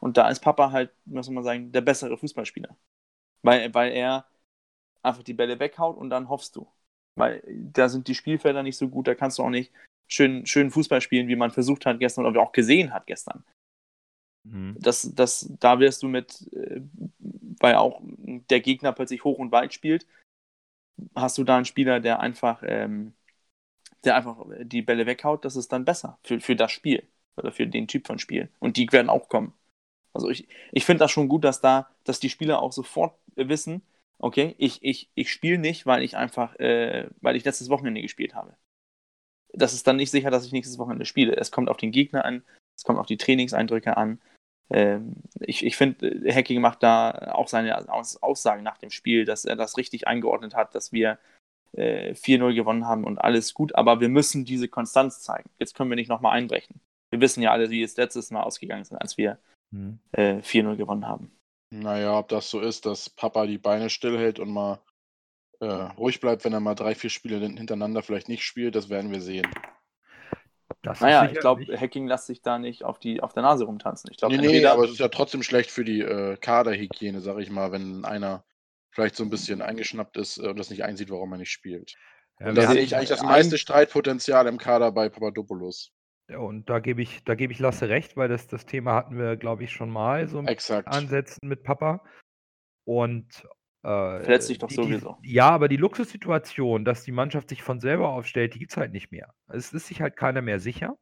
[0.00, 2.76] Und da ist Papa halt, muss man sagen, der bessere Fußballspieler.
[3.42, 4.26] Weil, weil er
[5.08, 6.68] einfach die Bälle weghaut und dann hoffst du.
[7.16, 9.72] Weil da sind die Spielfelder nicht so gut, da kannst du auch nicht
[10.06, 13.44] schön, schön Fußball spielen, wie man versucht hat gestern oder auch gesehen hat gestern.
[14.44, 14.76] Mhm.
[14.78, 16.80] Das, das, da wirst du mit, äh,
[17.60, 18.00] weil auch
[18.50, 20.06] der Gegner plötzlich hoch und weit spielt,
[21.14, 23.14] hast du da einen Spieler, der einfach, ähm,
[24.04, 27.66] der einfach die Bälle weghaut, das ist dann besser für, für das Spiel oder für
[27.66, 28.48] den Typ von Spiel.
[28.58, 29.54] Und die werden auch kommen.
[30.12, 33.82] Also ich, ich finde das schon gut, dass da, dass die Spieler auch sofort wissen,
[34.18, 38.34] okay, ich, ich, ich spiele nicht, weil ich einfach, äh, weil ich letztes Wochenende gespielt
[38.34, 38.56] habe.
[39.52, 41.36] Das ist dann nicht sicher, dass ich nächstes Wochenende spiele.
[41.36, 42.42] Es kommt auf den Gegner an,
[42.76, 44.20] es kommt auf die Trainingseindrücke an.
[44.70, 49.56] Ähm, ich ich finde, Hacking macht da auch seine Aussagen nach dem Spiel, dass er
[49.56, 51.18] das richtig eingeordnet hat, dass wir
[51.72, 55.50] äh, 4-0 gewonnen haben und alles gut, aber wir müssen diese Konstanz zeigen.
[55.58, 56.80] Jetzt können wir nicht nochmal einbrechen.
[57.10, 59.38] Wir wissen ja alle, wie es letztes Mal ausgegangen ist, als wir
[59.72, 59.98] hm.
[60.12, 61.37] äh, 4-0 gewonnen haben.
[61.70, 64.80] Naja, ob das so ist, dass Papa die Beine stillhält und mal
[65.60, 69.10] äh, ruhig bleibt, wenn er mal drei, vier Spiele hintereinander vielleicht nicht spielt, das werden
[69.10, 69.46] wir sehen.
[70.82, 74.10] Das naja, ich glaube, Hacking lässt sich da nicht auf, die, auf der Nase rumtanzen.
[74.10, 77.38] Ich glaub, nee, nee, aber es ist ja trotzdem schlecht für die äh, Kaderhygiene, sag
[77.38, 78.44] ich mal, wenn einer
[78.90, 81.94] vielleicht so ein bisschen eingeschnappt ist äh, und das nicht einsieht, warum er nicht spielt.
[82.40, 85.92] Ja, und da sehe ich eigentlich das meiste Streitpotenzial im Kader bei Papadopoulos.
[86.36, 89.36] Und da gebe ich, da gebe ich Lasse recht, weil das, das Thema hatten wir,
[89.36, 92.04] glaube ich, schon mal so mit Ansätzen mit Papa.
[92.84, 93.46] Und
[93.82, 95.18] äh, Verletzt sich doch die, sowieso.
[95.24, 98.76] Die, ja, aber die Luxussituation, dass die Mannschaft sich von selber aufstellt, die gibt es
[98.76, 99.32] halt nicht mehr.
[99.48, 100.98] Es ist sich halt keiner mehr sicher.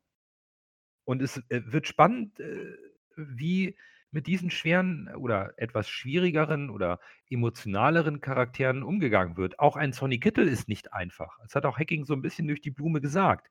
[1.05, 2.77] Und es äh, wird spannend, äh,
[3.17, 3.77] wie
[4.12, 9.59] mit diesen schweren oder etwas schwierigeren oder emotionaleren Charakteren umgegangen wird.
[9.59, 11.39] Auch ein Sonny Kittel ist nicht einfach.
[11.43, 13.51] Das hat auch Hacking so ein bisschen durch die Blume gesagt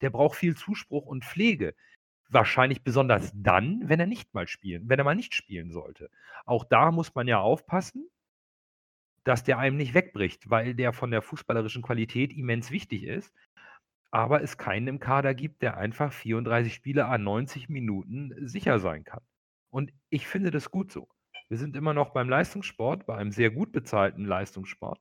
[0.00, 1.74] der braucht viel Zuspruch und Pflege.
[2.30, 6.10] Wahrscheinlich besonders dann, wenn er nicht mal spielen, wenn er mal nicht spielen sollte.
[6.44, 8.08] Auch da muss man ja aufpassen,
[9.24, 13.32] dass der einem nicht wegbricht, weil der von der fußballerischen Qualität immens wichtig ist.
[14.10, 19.04] Aber es keinen im Kader gibt, der einfach 34 Spiele an 90 Minuten sicher sein
[19.04, 19.22] kann.
[19.70, 21.08] Und ich finde das gut so.
[21.48, 25.00] Wir sind immer noch beim Leistungssport, bei einem sehr gut bezahlten Leistungssport.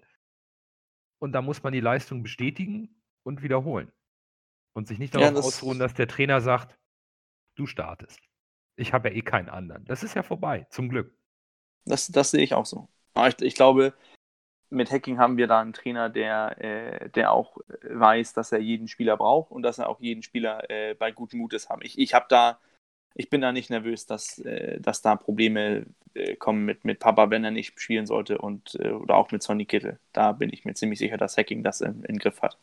[1.20, 3.92] Und da muss man die Leistung bestätigen und wiederholen.
[4.78, 6.78] Und sich nicht darauf ja, das ausruhen, dass der Trainer sagt,
[7.56, 8.20] du startest.
[8.76, 9.84] Ich habe ja eh keinen anderen.
[9.86, 11.18] Das ist ja vorbei, zum Glück.
[11.86, 12.88] Das, das sehe ich auch so.
[13.16, 13.96] Aber ich, ich glaube,
[14.70, 18.88] mit Hacking haben wir da einen Trainer, der, äh, der auch weiß, dass er jeden
[18.88, 21.82] Spieler braucht und dass er auch jeden Spieler äh, bei gutem Mutes haben.
[21.82, 22.60] Ich, ich habe da,
[23.16, 27.32] ich bin da nicht nervös, dass, äh, dass da Probleme äh, kommen mit, mit Papa,
[27.32, 30.00] wenn er nicht spielen sollte und äh, oder auch mit Sonny Kittel.
[30.14, 32.60] Da bin ich mir ziemlich sicher, dass Hacking das im, im Griff hat.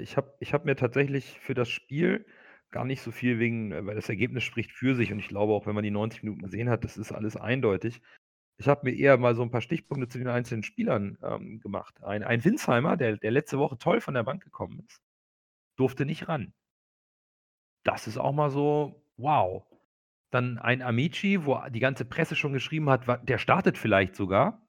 [0.00, 2.26] Ich habe ich habe mir tatsächlich für das Spiel
[2.70, 5.52] gar nicht so viel wegen äh, weil das Ergebnis spricht für sich und ich glaube
[5.52, 8.00] auch, wenn man die 90 Minuten gesehen hat, das ist alles eindeutig.
[8.58, 12.02] Ich habe mir eher mal so ein paar Stichpunkte zu den einzelnen Spielern, ähm, gemacht.
[12.02, 15.02] Ein ein Winsheimer, der der letzte Woche toll von der Bank gekommen ist,
[15.76, 16.54] durfte nicht ran.
[17.84, 19.64] Das ist auch mal so, wow.
[20.30, 24.61] Dann ein Amici, wo die ganze Presse schon geschrieben hat, der startet vielleicht sogar.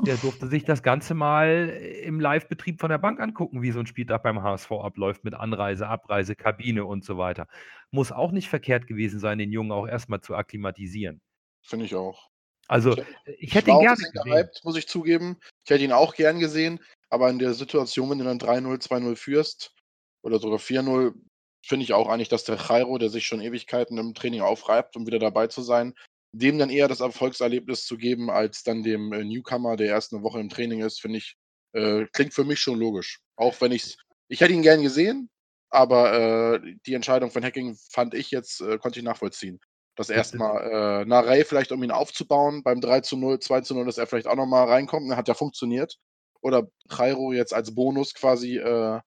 [0.00, 1.68] Der durfte sich das Ganze mal
[2.02, 5.86] im Live-Betrieb von der Bank angucken, wie so ein Spieltag beim HSV abläuft mit Anreise,
[5.86, 7.46] Abreise, Kabine und so weiter.
[7.90, 11.20] Muss auch nicht verkehrt gewesen sein, den Jungen auch erstmal zu akklimatisieren.
[11.62, 12.28] Finde ich auch.
[12.66, 13.04] Also, ich,
[13.38, 14.24] ich hätte ihn gerne gesehen.
[14.24, 15.38] Gehypt, muss ich zugeben.
[15.64, 16.80] Ich hätte ihn auch gern gesehen,
[17.10, 19.74] aber in der Situation, wenn du dann 3-0, 2-0 führst
[20.22, 21.14] oder sogar 4-0,
[21.62, 25.06] finde ich auch eigentlich, dass der Jairo, der sich schon Ewigkeiten im Training aufreibt, um
[25.06, 25.94] wieder dabei zu sein,
[26.34, 30.22] dem dann eher das Erfolgserlebnis zu geben, als dann dem äh, Newcomer, der erst eine
[30.22, 31.36] Woche im Training ist, finde ich,
[31.72, 33.20] äh, klingt für mich schon logisch.
[33.36, 33.96] Auch wenn ich
[34.28, 35.30] ich hätte ihn gern gesehen,
[35.70, 36.12] aber
[36.54, 39.60] äh, die Entscheidung von Hacking fand ich jetzt, äh, konnte ich nachvollziehen.
[39.96, 43.86] Das erstmal äh, Narey vielleicht, um ihn aufzubauen, beim 3 zu 0, 2 zu 0,
[43.86, 45.98] dass er vielleicht auch nochmal reinkommt, dann hat ja funktioniert.
[46.40, 49.00] Oder Jairo jetzt als Bonus quasi äh,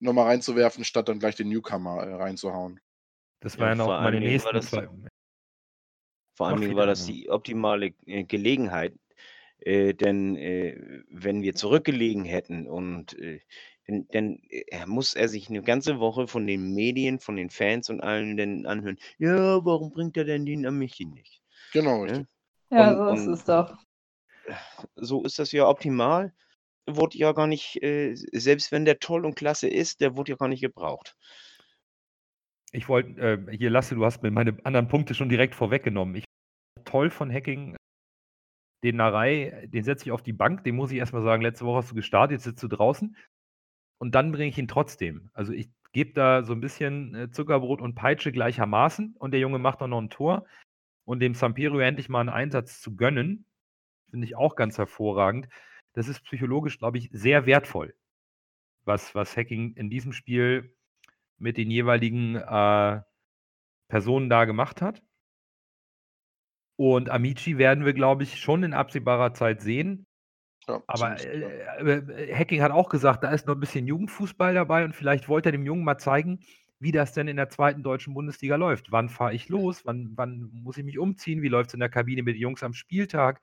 [0.00, 2.78] nochmal reinzuwerfen, statt dann gleich den Newcomer äh, reinzuhauen.
[3.40, 4.88] Das war ja, ja noch meine nächsten zwei.
[6.38, 8.94] Vor allen Dingen war das die optimale äh, Gelegenheit,
[9.58, 13.40] äh, denn äh, wenn wir zurückgelegen hätten und äh,
[13.88, 17.90] dann, dann äh, muss er sich eine ganze Woche von den Medien, von den Fans
[17.90, 21.42] und allen denn anhören, ja, warum bringt er denn den Amici nicht?
[21.72, 22.26] Genau, richtig.
[22.70, 23.76] Ja, und, so ist es doch.
[24.94, 26.32] So ist das ja optimal.
[26.86, 30.36] Wurde ja gar nicht, äh, selbst wenn der toll und klasse ist, der wurde ja
[30.36, 31.16] gar nicht gebraucht.
[32.72, 36.16] ich wollte, äh, hier Lasse, du hast mir meine anderen Punkte schon direkt vorweggenommen.
[36.16, 36.27] Ich
[36.88, 37.76] toll von Hacking.
[38.84, 41.78] Den Narei, den setze ich auf die Bank, den muss ich erstmal sagen, letzte Woche
[41.78, 43.16] hast du gestartet, jetzt sitzt du draußen.
[44.00, 45.30] Und dann bringe ich ihn trotzdem.
[45.34, 49.58] Also ich gebe da so ein bisschen äh, Zuckerbrot und Peitsche gleichermaßen und der Junge
[49.58, 50.46] macht auch noch ein Tor.
[51.04, 53.46] Und dem Sampiero endlich mal einen Einsatz zu gönnen,
[54.10, 55.48] finde ich auch ganz hervorragend.
[55.94, 57.94] Das ist psychologisch, glaube ich, sehr wertvoll,
[58.84, 60.76] was, was Hacking in diesem Spiel
[61.38, 63.00] mit den jeweiligen äh,
[63.88, 65.02] Personen da gemacht hat.
[66.78, 70.06] Und Amici werden wir, glaube ich, schon in absehbarer Zeit sehen.
[70.68, 71.32] Ja, Aber sicher.
[71.80, 75.28] äh, äh, Hacking hat auch gesagt, da ist noch ein bisschen Jugendfußball dabei und vielleicht
[75.28, 76.40] wollte er dem Jungen mal zeigen,
[76.78, 78.92] wie das denn in der zweiten deutschen Bundesliga läuft.
[78.92, 79.84] Wann fahre ich los?
[79.86, 81.42] Wann, wann muss ich mich umziehen?
[81.42, 83.40] Wie läuft es in der Kabine mit den Jungs am Spieltag?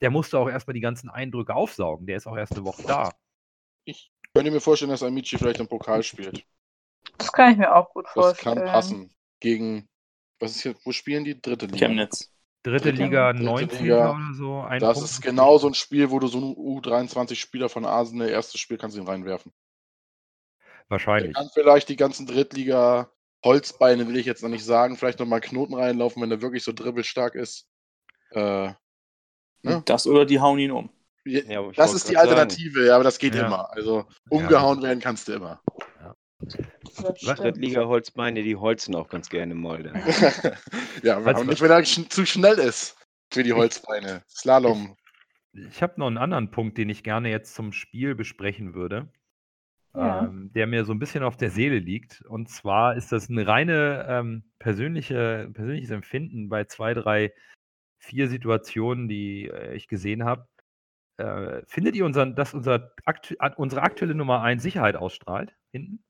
[0.00, 2.06] Der musste auch erstmal die ganzen Eindrücke aufsaugen.
[2.06, 3.10] Der ist auch erst eine Woche da.
[3.84, 6.44] Ich könnte mir vorstellen, dass Amici vielleicht im Pokal spielt.
[7.18, 8.56] Das kann ich mir auch gut Das vorstellen.
[8.56, 9.10] kann passen.
[9.40, 9.88] Gegen,
[10.38, 11.40] was ist hier, wo spielen die?
[11.40, 11.78] Dritte Liga.
[11.88, 12.30] Chemnitz.
[12.62, 13.82] Dritte Liga, Dritte 19.
[13.84, 14.60] Liga, oder so.
[14.60, 15.10] Ein Das Punkt.
[15.10, 18.96] ist genau so ein Spiel, wo du so einen U23-Spieler von Arsenal, erstes Spiel kannst
[18.96, 19.52] du ihn reinwerfen.
[20.60, 21.34] Der Wahrscheinlich.
[21.34, 23.10] kann vielleicht die ganzen Drittliga
[23.44, 26.72] Holzbeine, will ich jetzt noch nicht sagen, vielleicht nochmal Knoten reinlaufen, wenn er wirklich so
[26.72, 27.66] dribbelstark ist.
[28.32, 28.72] Äh,
[29.62, 29.80] Ja.
[29.84, 30.90] Das oder die hauen ihn um.
[31.24, 32.38] Ja, das ist die grad sagen.
[32.38, 33.46] Alternative, ja, aber das geht Ja.
[33.46, 33.70] immer.
[33.72, 35.62] Also umgehauen werden kannst du immer.
[36.42, 39.82] Drittliga Holzbeine, die holzen auch ganz gerne mal.
[39.82, 40.02] Dann.
[41.02, 42.96] ja, aber nicht, wenn er zu schnell ist
[43.32, 44.22] für die Holzbeine.
[44.28, 44.96] Slalom.
[45.52, 49.12] Ich habe noch einen anderen Punkt, den ich gerne jetzt zum Spiel besprechen würde,
[49.94, 50.24] Ja.
[50.24, 52.22] ähm, der mir so ein bisschen auf der Seele liegt.
[52.22, 57.32] Und zwar ist das eine reine ähm, persönliche, persönliches Empfinden bei zwei, drei,
[57.98, 60.48] vier Situationen, die äh, ich gesehen habe.
[61.18, 65.54] Äh, findet ihr, unseren, dass unser aktu a- unsere aktuelle Nummer 1 Sicherheit ausstrahlt?
[65.72, 66.02] Hinten?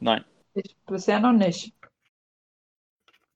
[0.00, 0.24] Nein.
[0.54, 1.74] Ich bisher noch nicht.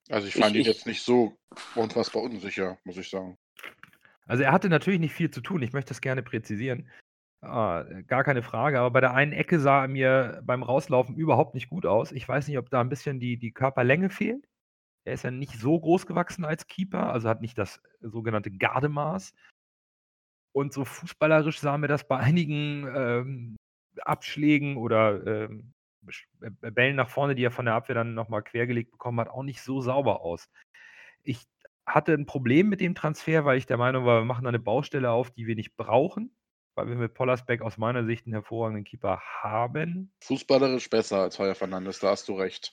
[0.08, 1.36] Also ich Ich- fand ihn ich- jetzt nicht so
[1.74, 3.38] unfassbar unsicher, muss ich sagen.
[4.26, 6.88] Also er hatte natürlich nicht viel zu tun, ich möchte das gerne präzisieren.
[7.40, 11.54] Ah, gar keine Frage, aber bei der einen Ecke sah er mir beim Rauslaufen überhaupt
[11.54, 12.12] nicht gut aus.
[12.12, 14.46] Ich weiß nicht, ob da ein bisschen die, die Körperlänge fehlt.
[15.04, 19.34] Er ist ja nicht so groß gewachsen als Keeper, also hat nicht das sogenannte Gardemaß.
[20.54, 23.56] Und so fußballerisch sah mir das bei einigen ähm,
[24.02, 25.81] Abschlägen oder ähm, äh,
[26.60, 29.62] Bällen nach vorne, die er von der Abwehr dann nochmal quergelegt bekommen hat, auch nicht
[29.62, 30.48] so sauber aus.
[31.22, 31.44] Ich
[31.86, 34.58] hatte ein Problem mit dem Transfer, weil ich der Meinung war, wir machen da eine
[34.60, 36.36] Baustelle auf, die wir nicht brauchen,
[36.76, 40.12] weil wir mit Pollersbeck aus meiner Sicht einen hervorragenden Keeper haben.
[40.24, 42.72] Fußballerisch besser als Feuer Fernandes, da hast du recht.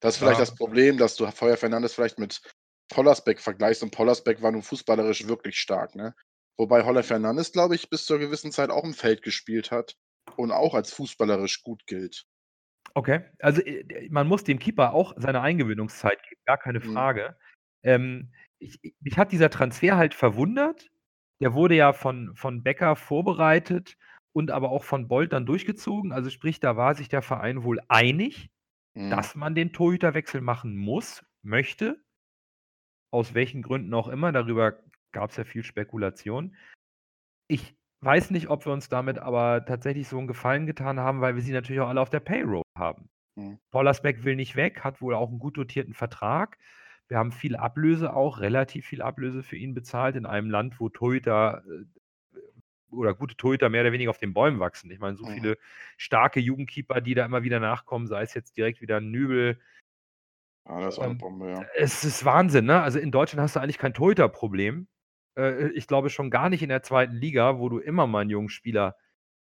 [0.00, 0.42] Das ist vielleicht Ja.
[0.42, 2.42] das Problem, dass du Feuer Fernandes vielleicht mit
[2.88, 6.14] Pollersbeck vergleichst und Pollersbeck war nun fußballerisch wirklich stark, ne?
[6.56, 9.96] Wobei Holler Fernandes, glaube ich, bis zur gewissen Zeit auch im Feld gespielt hat
[10.36, 12.24] und auch als fußballerisch gut gilt.
[12.94, 16.92] Okay, also äh, man muss dem Keeper auch seine Eingewöhnungszeit geben, gar keine Mhm.
[16.92, 17.36] Frage.
[17.82, 20.90] Ähm, ich, ich- mich hat dieser Transfer halt verwundert.
[21.40, 23.96] Der wurde ja von, von Becker vorbereitet
[24.32, 26.12] und aber auch von Bolt dann durchgezogen.
[26.12, 28.50] Also sprich, da war sich der Verein wohl einig,
[28.94, 29.10] Mhm.
[29.10, 32.02] dass man den Torhüterwechsel machen muss, möchte.
[33.12, 34.32] Aus welchen Gründen auch immer.
[34.32, 34.80] Darüber
[35.12, 36.56] gab es ja viel Spekulation.
[37.48, 41.34] Ich weiß nicht, ob wir uns damit aber tatsächlich so einen Gefallen getan haben, weil
[41.34, 43.10] wir sie natürlich auch alle auf der Payroll haben.
[43.36, 43.58] Mhm.
[43.70, 46.58] Pollersbeck will nicht weg, hat wohl auch einen gut dotierten Vertrag.
[47.08, 50.88] Wir haben viel Ablöse auch, relativ viel Ablöse für ihn bezahlt in einem Land, wo
[50.88, 51.84] Torhüter äh,
[52.90, 54.90] oder gute Torhüter mehr oder weniger auf den Bäumen wachsen.
[54.90, 55.32] Ich meine, so Mhm.
[55.34, 55.58] viele
[55.96, 59.58] starke Jugendkeeper, die da immer wieder nachkommen, sei es jetzt direkt wieder ein Nübel,
[60.66, 61.66] Ja, das ist auch eine ähm, Bombe, ja.
[61.76, 62.82] es ist Wahnsinn, ne?
[62.82, 64.86] Also in Deutschland hast du eigentlich kein Torhüterproblem.
[65.36, 68.30] Äh, ich glaube schon gar nicht in der zweiten Liga, wo du immer mal einen
[68.30, 68.96] jungen Spieler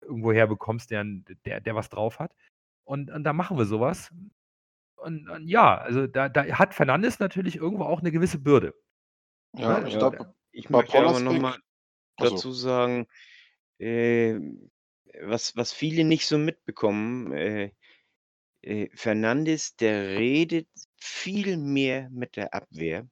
[0.02, 1.04] irgendwo herbekommst, der,
[1.44, 2.34] der, der was drauf hat.
[2.88, 4.10] Und, und da machen wir sowas.
[4.96, 8.74] Und, und ja, also da, da hat Fernandes natürlich irgendwo auch eine gewisse Bürde.
[9.54, 9.88] Ja, Ne?
[9.88, 11.58] ich Ja, glaube, Ich möchte aber nochmal
[12.16, 12.34] Achso.
[12.36, 13.06] dazu sagen,
[13.78, 14.40] äh,
[15.22, 17.72] was, was viele nicht so mitbekommen, äh,
[18.62, 23.08] äh, Fernandes, der redet viel mehr mit der Abwehr.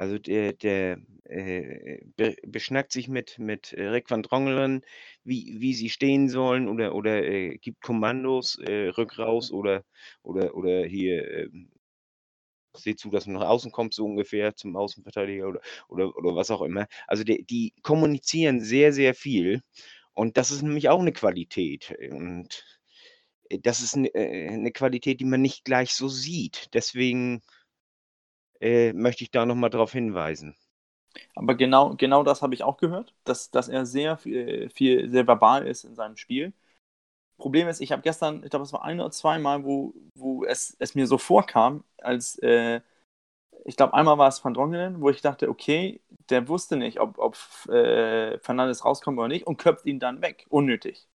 [0.00, 4.82] Also der, der äh, be, beschnackt sich mit, mit äh, Rick van Drongelen,
[5.24, 9.84] wie, wie sie stehen sollen oder, oder äh, gibt Kommandos, äh, rück raus oder,
[10.22, 11.48] oder, oder hier äh,
[12.74, 16.50] seh zu, dass du nach außen kommst, so ungefähr zum Außenverteidiger oder, oder, oder was
[16.50, 16.86] auch immer.
[17.06, 19.60] Also die, die kommunizieren sehr, sehr viel
[20.14, 21.94] und das ist nämlich auch eine Qualität.
[22.10, 22.64] Und
[23.50, 26.68] äh, das ist eine, äh, eine Qualität, die man nicht gleich so sieht.
[26.72, 27.42] Deswegen
[28.60, 30.56] äh, möchte ich da nochmal drauf hinweisen.
[31.34, 35.26] Aber genau, genau das habe ich auch gehört, dass, dass er sehr viel, viel, sehr
[35.26, 36.52] verbal ist in seinem Spiel.
[37.38, 40.76] Problem ist, ich habe gestern, ich glaube, es war ein oder zweimal, wo, wo es,
[40.78, 42.80] es mir so vorkam, als, äh,
[43.64, 47.18] ich glaube, einmal war es Van Drongelen, wo ich dachte, okay, der wusste nicht, ob,
[47.18, 47.36] ob
[47.68, 51.08] äh, Fernandes rauskommt oder nicht und köpft ihn dann weg, unnötig.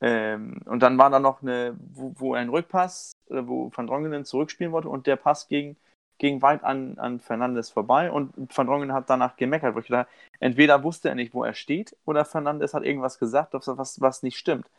[0.00, 4.24] Ähm, und dann war da noch eine, wo, wo ein Rückpass, äh, wo Van Drongelen
[4.24, 5.76] zurückspielen wollte und der Pass ging,
[6.20, 10.08] ging weit an, an Fernandes vorbei und Van Drongelen hat danach gemeckert, wo ich dachte,
[10.38, 14.38] entweder wusste er nicht, wo er steht oder Fernandes hat irgendwas gesagt, was, was nicht
[14.38, 14.70] stimmt.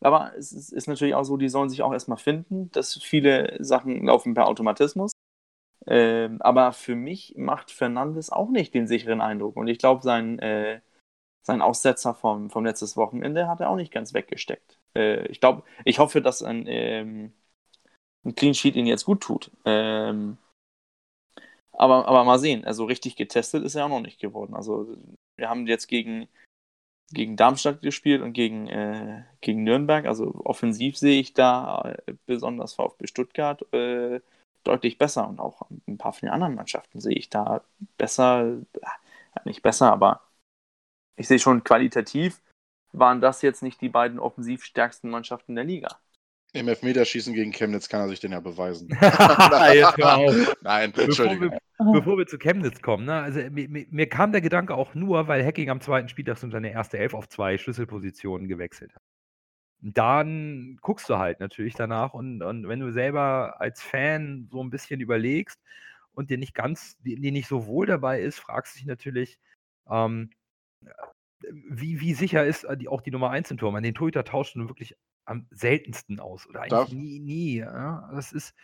[0.00, 3.56] Aber es ist, ist natürlich auch so, die sollen sich auch erstmal finden, dass viele
[3.64, 5.12] Sachen laufen per Automatismus.
[5.86, 9.56] Ähm, aber für mich macht Fernandes auch nicht den sicheren Eindruck.
[9.56, 10.80] Und ich glaube, sein, äh,
[11.42, 14.78] sein Aussetzer vom, vom letztes Wochenende hat er auch nicht ganz weggesteckt.
[14.96, 17.32] Äh, ich glaube, ich hoffe, dass ein, ähm,
[18.24, 19.50] ein Clean Sheet ihn jetzt gut tut.
[19.64, 20.38] Ähm,
[21.72, 24.54] aber, aber mal sehen, also richtig getestet ist er auch noch nicht geworden.
[24.54, 24.96] Also
[25.36, 26.28] wir haben jetzt gegen,
[27.12, 30.06] gegen Darmstadt gespielt und gegen, äh, gegen Nürnberg.
[30.06, 34.20] Also offensiv sehe ich da äh, besonders VfB Stuttgart äh,
[34.64, 37.62] deutlich besser und auch ein paar von den anderen Mannschaften sehe ich da
[37.96, 40.22] besser, äh, nicht besser, aber
[41.16, 42.40] ich sehe schon qualitativ
[42.92, 45.98] waren das jetzt nicht die beiden offensiv stärksten Mannschaften der Liga.
[46.54, 48.88] Im Elfmeterschießen gegen Chemnitz kann er sich denn ja beweisen.
[49.00, 50.56] Jetzt hör auf.
[50.60, 51.58] Nein, Bevor Entschuldigung.
[51.78, 55.28] wir, bevor wir zu Chemnitz kommen, ne, also mir, mir, kam der Gedanke auch nur,
[55.28, 59.02] weil Hacking am zweiten Spieltag so seine erste Elf auf zwei Schlüsselpositionen gewechselt hat.
[59.80, 64.70] Dann guckst du halt natürlich danach und, und wenn du selber als Fan so ein
[64.70, 65.58] bisschen überlegst
[66.12, 69.38] und dir nicht ganz, dir nicht so wohl dabei ist, fragst du dich natürlich,
[69.90, 70.30] ähm,
[71.50, 73.72] wie, wie sicher ist die, auch die Nummer 1 im Tor?
[73.72, 77.56] Man, den Torhüter tauscht nun wirklich am seltensten aus oder eigentlich Darf- nie, nie.
[77.58, 78.10] Ja?
[78.14, 78.54] Das ist,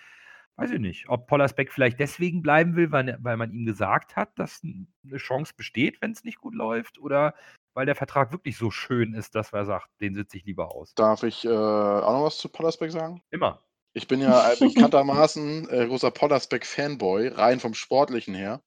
[0.57, 4.39] weiß ich nicht, ob Pollersbeck vielleicht deswegen bleiben will, weil, weil man ihm gesagt hat,
[4.39, 7.35] dass eine Chance besteht, wenn es nicht gut läuft oder
[7.75, 10.95] weil der Vertrag wirklich so schön ist, dass er sagt, den sitze ich lieber aus.
[10.95, 13.23] Darf ich äh, auch noch was zu Pollersbeck sagen?
[13.31, 13.63] Immer.
[13.93, 18.63] Ich bin ja bekanntermaßen äh, großer Pollersbeck-Fanboy, rein vom Sportlichen her,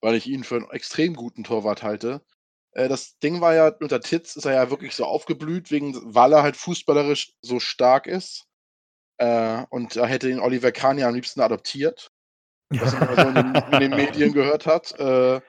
[0.00, 2.22] weil ich ihn für einen extrem guten Torwart halte.
[2.78, 6.32] Äh, das Ding war ja, unter Titz ist er ja wirklich so aufgeblüht, wegen, weil
[6.32, 8.44] er halt fußballerisch so stark ist.
[9.18, 12.12] Äh, und da hätte ihn Oliver Kahn ja am liebsten adoptiert,
[12.70, 14.92] was man so in den, in den Medien gehört hat.
[15.00, 15.40] Äh,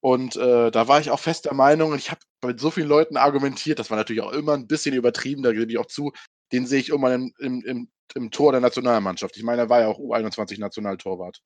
[0.00, 2.88] und äh, da war ich auch fest der Meinung, und ich habe mit so vielen
[2.88, 6.12] Leuten argumentiert, das war natürlich auch immer ein bisschen übertrieben, da gebe ich auch zu,
[6.52, 9.36] den sehe ich immer im, im, im, im Tor der Nationalmannschaft.
[9.36, 11.40] Ich meine, er war ja auch U21-Nationaltorwart.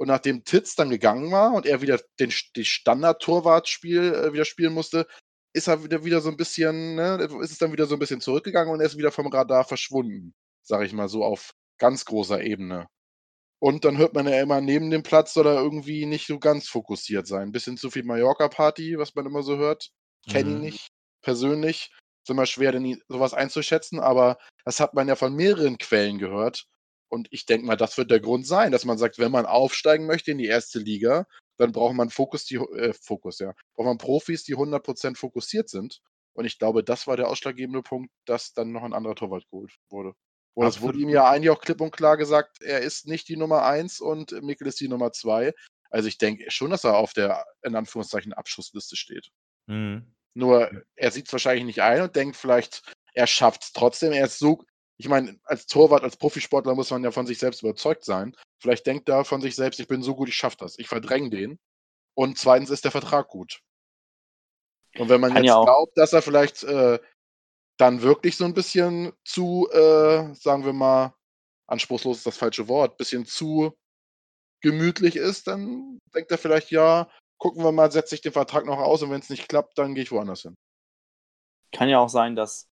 [0.00, 4.72] Und nachdem Titz dann gegangen war und er wieder den, die Standard-Torwartspiel äh, wieder spielen
[4.72, 5.06] musste,
[5.52, 8.22] ist er wieder, wieder so ein bisschen, ne, ist es dann wieder so ein bisschen
[8.22, 12.42] zurückgegangen und er ist wieder vom Radar verschwunden, sage ich mal so auf ganz großer
[12.42, 12.86] Ebene.
[13.60, 16.68] Und dann hört man ja immer, neben dem Platz soll er irgendwie nicht so ganz
[16.68, 17.48] fokussiert sein.
[17.48, 19.90] Ein bisschen zu viel Mallorca-Party, was man immer so hört.
[20.28, 20.60] Kenne ihn Mhm.
[20.60, 20.88] nicht
[21.22, 21.90] persönlich.
[22.24, 26.66] Ist immer schwer, denn sowas einzuschätzen, aber das hat man ja von mehreren Quellen gehört.
[27.10, 30.06] Und ich denke mal, das wird der Grund sein, dass man sagt, wenn man aufsteigen
[30.06, 31.26] möchte in die erste Liga,
[31.58, 33.52] dann braucht man Fokus, die, äh, Fokus, ja.
[33.74, 36.00] Braucht man Profis, die 100% fokussiert sind.
[36.32, 39.74] Und ich glaube, das war der ausschlaggebende Punkt, dass dann noch ein anderer Torwart geholt
[39.90, 40.14] wurde.
[40.54, 43.36] Und es wurde ihm ja eigentlich auch klipp und klar gesagt, er ist nicht die
[43.36, 45.52] Nummer 1 und Mikkel ist die Nummer 2.
[45.90, 49.28] Also ich denke schon, dass er auf der, in Anführungszeichen, Abschussliste steht.
[49.66, 50.14] Mhm.
[50.34, 52.82] Nur er sieht es wahrscheinlich nicht ein und denkt vielleicht,
[53.14, 54.12] er schafft es trotzdem.
[54.12, 54.64] Er ist so,
[55.00, 58.36] ich meine, als Torwart, als Profisportler muss man ja von sich selbst überzeugt sein.
[58.60, 60.78] Vielleicht denkt er von sich selbst, ich bin so gut, ich schaffe das.
[60.78, 61.58] Ich verdränge den.
[62.14, 63.60] Und zweitens ist der Vertrag gut.
[64.98, 66.98] Und wenn man Kann jetzt glaubt, dass er vielleicht äh,
[67.78, 71.14] dann wirklich so ein bisschen zu, äh, sagen wir mal,
[71.66, 73.72] anspruchslos ist das falsche Wort, bisschen zu
[74.60, 78.80] gemütlich ist, dann denkt er vielleicht, ja, gucken wir mal, setze ich den Vertrag noch
[78.80, 80.56] aus und wenn es nicht klappt, dann gehe ich woanders hin.
[81.72, 82.69] Kann ja auch sein, dass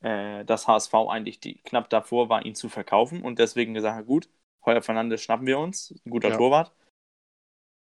[0.00, 4.06] äh, das HSV eigentlich die, knapp davor war, ihn zu verkaufen und deswegen gesagt hat,
[4.06, 4.28] gut,
[4.64, 6.36] Heuer Fernandes schnappen wir uns, ein guter Ja.
[6.36, 6.72] Torwart.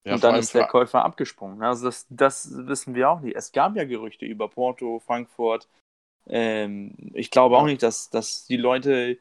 [0.06, 1.62] Ja, und dann ist der Käufer abgesprungen.
[1.62, 3.36] Also das, das wissen wir auch nicht.
[3.36, 5.68] Es gab ja Gerüchte über Porto, Frankfurt.
[6.28, 7.68] Ähm, ich glaube auch Ja.
[7.68, 9.18] nicht, dass, dass die Leute,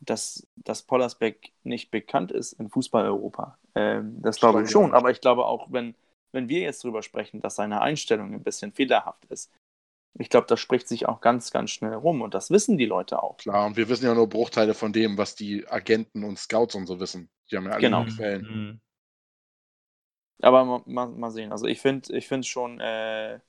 [0.00, 3.58] dass, dass Pollersbeck nicht bekannt ist in Fußball-Europa.
[3.74, 4.90] Ähm, das glaube ich schon.
[4.90, 4.94] auch.
[4.94, 5.94] Aber ich glaube auch, wenn,
[6.32, 9.50] wenn wir jetzt drüber sprechen, dass seine Einstellung ein bisschen fehlerhaft ist,
[10.18, 12.22] ich glaube, das spricht sich auch ganz, ganz schnell rum.
[12.22, 13.36] Und das wissen die Leute auch.
[13.38, 16.86] Klar, und wir wissen ja nur Bruchteile von dem, was die Agenten und Scouts und
[16.86, 17.30] so wissen.
[17.50, 18.04] Die haben ja alle Genau.
[18.04, 18.42] Quellen.
[18.42, 18.80] Mhm.
[20.42, 21.52] Aber mal, mal, mal sehen.
[21.52, 23.40] Also ich finde ich find schon, äh,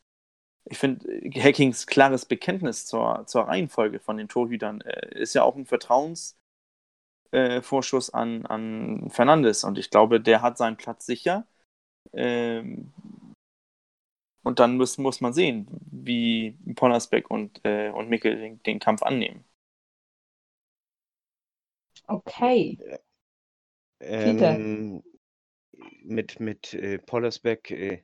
[0.66, 5.56] ich finde Hackings klares Bekenntnis zur, zur Reihenfolge von den Torhütern äh, ist ja auch
[5.56, 6.36] ein Vertrauensvorschuss
[8.10, 9.64] äh, an, an Fernandes.
[9.64, 11.46] Und ich glaube, der hat seinen Platz sicher.
[12.14, 12.92] Ähm,
[14.44, 19.04] und dann muss, muss man sehen, wie Pollersbeck und, äh, und Mikkel den, den Kampf
[19.04, 19.46] annehmen.
[22.08, 22.78] Okay.
[24.00, 24.56] Peter.
[24.56, 25.04] Ähm,
[26.04, 28.04] mit mit äh, Pollersbeck, äh,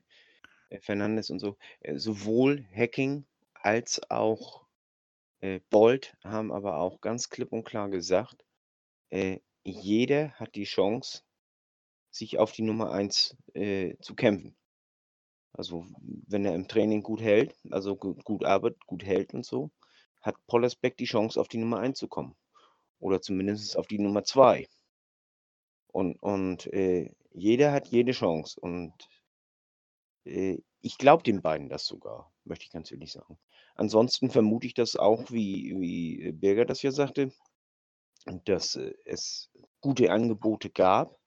[0.69, 1.57] äh, Fernandes und so.
[1.81, 4.65] Äh, sowohl Hacking als auch
[5.41, 8.45] äh, Bolt haben aber auch ganz klipp und klar gesagt,
[9.11, 11.23] äh, jeder hat die Chance,
[12.11, 14.56] sich auf die Nummer 1 äh, zu kämpfen.
[15.57, 15.85] Also,
[16.27, 19.71] wenn er im Training gut hält, also gu gut arbeitet, gut hält und so,
[20.21, 22.35] hat Pollersbeck die Chance, auf die Nummer 1 zu kommen
[22.99, 24.67] oder zumindest auf die Nummer 2.
[25.91, 28.93] Und und, äh, jeder hat jede Chance und,
[30.25, 33.37] äh, ich glaube den beiden das sogar, möchte ich ganz ehrlich sagen.
[33.75, 37.31] Ansonsten vermute ich das auch, wie wie äh, Birger das ja sagte,
[38.45, 39.49] dass, äh, es
[39.81, 41.17] gute Angebote gab.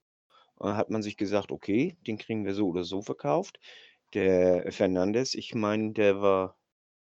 [0.59, 3.61] Da hat man sich gesagt: „Okay, den kriegen wir so oder so verkauft.“
[4.15, 6.57] Der Fernandes, ich meine, der war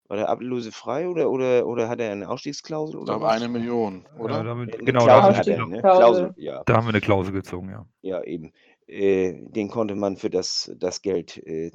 [0.08, 3.30] war der ablösefrei oder oder oder hat er eine Ausstiegsklausel Ich oder glaube, was?
[3.30, 4.44] 1 Million, Ja, oder?
[4.44, 5.86] damit, Äh, 'ne genau, da Klausel haben, hat er, ne?
[5.92, 6.32] Klausel.
[6.36, 6.64] Ja.
[6.66, 7.86] da haben wir eine Klausel gezogen, ja.
[8.04, 8.52] Ja, eben.
[8.86, 11.70] Äh, den konnte man für das das Geld, äh,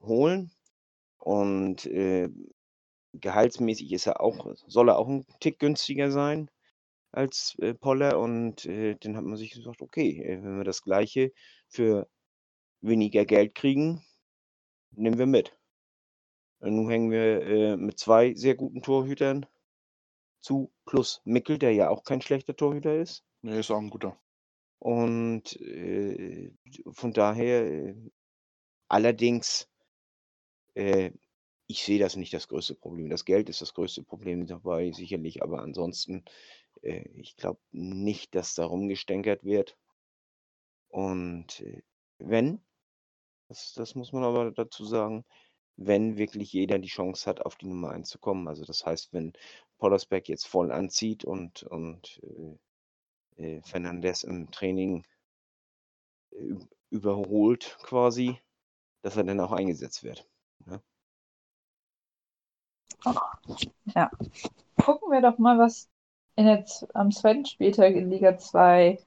[0.00, 0.50] holen
[1.18, 2.30] und, äh,
[3.14, 6.50] gehaltsmäßig ist er auch soll er auch 'n Tick günstiger sein
[7.12, 10.82] als, äh, Poller und, äh, dann hat man sich gesagt: „Okay, äh, wenn wir das
[10.82, 11.32] Gleiche
[11.68, 12.08] für
[12.82, 14.04] weniger Geld kriegen,
[14.92, 15.56] nehmen wir mit.“
[16.62, 19.46] Und nun hängen wir, äh, mit 2 sehr guten Torhütern
[20.40, 23.24] zu, plus Mickel, der ja auch kein schlechter Torhüter ist.
[23.42, 24.18] Ne, ist auch 'n guter.
[24.80, 26.52] Und, äh,
[26.92, 27.96] von daher, äh
[28.88, 29.66] allerdings,
[30.74, 31.12] äh,
[31.68, 33.10] ich sehe das nicht das größte Problem.
[33.10, 36.24] Das Geld ist das größte Problem dabei sicherlich, aber ansonsten,
[36.82, 39.76] äh, ich glaube nicht, dass da rumgestänkert wird.
[40.92, 41.82] Und, äh,
[42.18, 42.60] wenn
[43.50, 45.24] das das muss man aber dazu sagen,
[45.76, 48.48] wenn wirklich jeder die Chance hat, auf die Nummer 1 zu kommen.
[48.48, 49.32] Also, das heißt, wenn
[49.78, 52.20] Pollersbeck jetzt voll anzieht und und,
[53.36, 55.04] äh, äh, Fernandes im Training
[56.32, 56.58] ü
[56.90, 58.40] überholt quasi,
[59.02, 60.28] dass er dann auch eingesetzt wird,
[60.66, 60.82] ne?
[63.94, 64.10] Ja.
[64.76, 65.88] Gucken wir doch mal, was
[66.36, 67.48] in der am 2.
[67.48, 68.98] Spieltag in Liga 2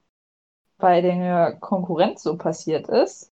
[0.78, 3.33] bei der Konkurrenz so passiert ist.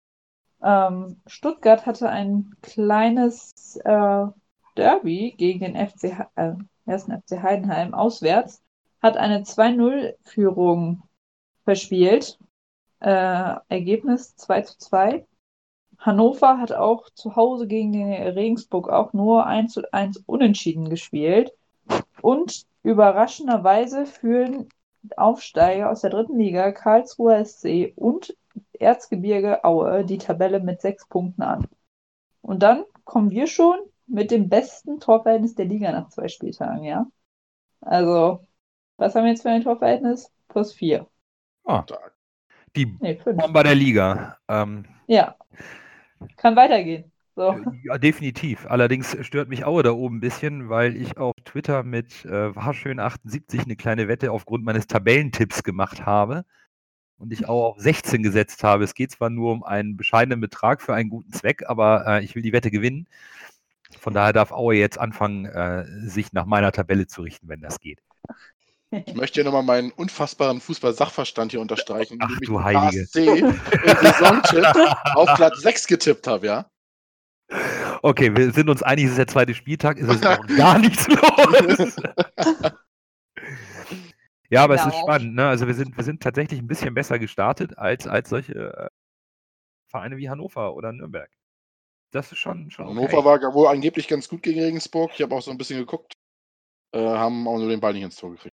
[0.64, 4.26] Ähm, Stuttgart hatte ein kleines, äh,
[4.76, 6.04] Derby gegen den FC
[6.36, 6.54] äh,
[6.86, 7.04] 1.
[7.04, 8.62] FC Heidenheim auswärts,
[9.02, 11.02] hat eine 2:0-Führung
[11.64, 12.38] verspielt.
[13.00, 15.26] Äh, Ergebnis 2:2.
[15.98, 21.52] Hannover hat auch zu Hause gegen Regensburg auch nur 1:1 unentschieden gespielt.
[22.22, 24.68] Und überraschenderweise führen
[25.16, 26.34] Aufsteiger aus der 3.
[26.36, 28.34] Liga, Karlsruher SC und
[28.80, 31.66] Erzgebirge Aue, die Tabelle mit 6 Punkten an.
[32.42, 37.06] Und dann kommen wir schon mit dem besten Torverhältnis der Liga nach 2 Spieltagen, ja?
[37.82, 38.46] Also,
[38.98, 40.32] was haben wir jetzt für ein Torverhältnis?
[40.48, 41.06] +4.
[41.66, 42.14] Ah, Stark.
[42.76, 43.38] die Ne, 5.
[43.42, 44.38] Bomber der Liga.
[44.48, 45.36] Ähm, Ja.
[46.36, 47.10] Kann weitergehen.
[47.36, 47.50] So.
[47.50, 48.66] äh, ja, definitiv.
[48.66, 53.66] Allerdings stört mich Aue da oben 'n bisschen, weil ich auf Twitter mit, äh, warschön78
[53.66, 56.44] 'ne kleine Wette aufgrund meines Tabellentipps gemacht habe
[57.24, 58.84] und ich Aue auf 16 gesetzt habe.
[58.84, 62.34] Es geht zwar nur um einen bescheidenen Betrag für einen guten Zweck, aber, äh, ich
[62.34, 63.08] will die Wette gewinnen.
[63.98, 67.80] Von daher darf Aue jetzt anfangen, äh, sich nach meiner Tabelle zu richten, wenn das
[67.80, 68.00] geht.
[68.90, 73.04] Ich möchte hier noch mal meinen unfassbaren Fußball-Sachverstand hier unterstreichen, Ach, du Heilige.
[73.04, 73.58] KSC im
[74.02, 74.66] Saisontipp
[75.14, 76.66] auf Platz 6 getippt habe, ja?
[78.02, 79.54] Okay, wir sind uns einig, es ist der 2.
[79.54, 81.96] Spieltag, es ist noch gar nichts los.
[84.51, 85.47] Ja, aber es ist spannend, ne?
[85.49, 88.88] Also, wir sind wir sind tatsächlich 'n bisschen besser gestartet als als solche, äh,
[89.88, 91.30] Vereine wie Hannover oder Nürnberg.
[92.12, 93.24] Das ist schon schon Hannover okay.
[93.24, 95.12] war wohl angeblich ganz gut gegen Regensburg.
[95.14, 96.14] Ich habe auch so 'n bisschen geguckt,
[96.95, 98.53] äh, haben auch nur den Ball nicht ins Tor gekriegt.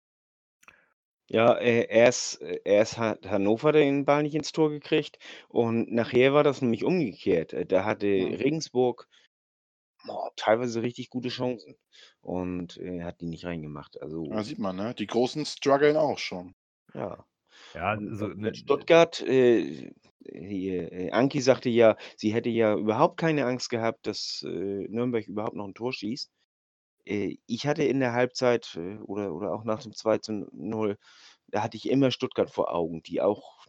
[1.32, 5.18] Ja, äh, erst äh, erst hat Hannover den Ball nicht ins Tor gekriegt
[5.49, 7.55] und nachher war das nämlich umgekehrt.
[7.70, 8.41] Da hatte Mhm.
[8.41, 9.07] Regensburg,
[10.05, 11.76] boah, teilweise richtig gute Chancen
[12.22, 14.01] und, äh, hat die nicht reingemacht.
[14.30, 14.94] Ja, Also sieht man, ne?
[14.94, 16.55] Die Großen struggeln auch schon.
[16.94, 17.24] ja.
[17.74, 19.92] Ja, also, ne Stuttgart, äh,
[20.24, 24.48] hier, äh, Anki sagte ja, sie hätte ja überhaupt keine Angst gehabt, dass, äh,
[24.88, 26.30] Nürnberg überhaupt noch 'n Tor schießt.
[27.07, 30.98] Äh, ich hatte in der Halbzeit, äh, oder oder auch nach dem 2:0,
[31.48, 33.66] da hatte ich immer Stuttgart vor Augen, die auch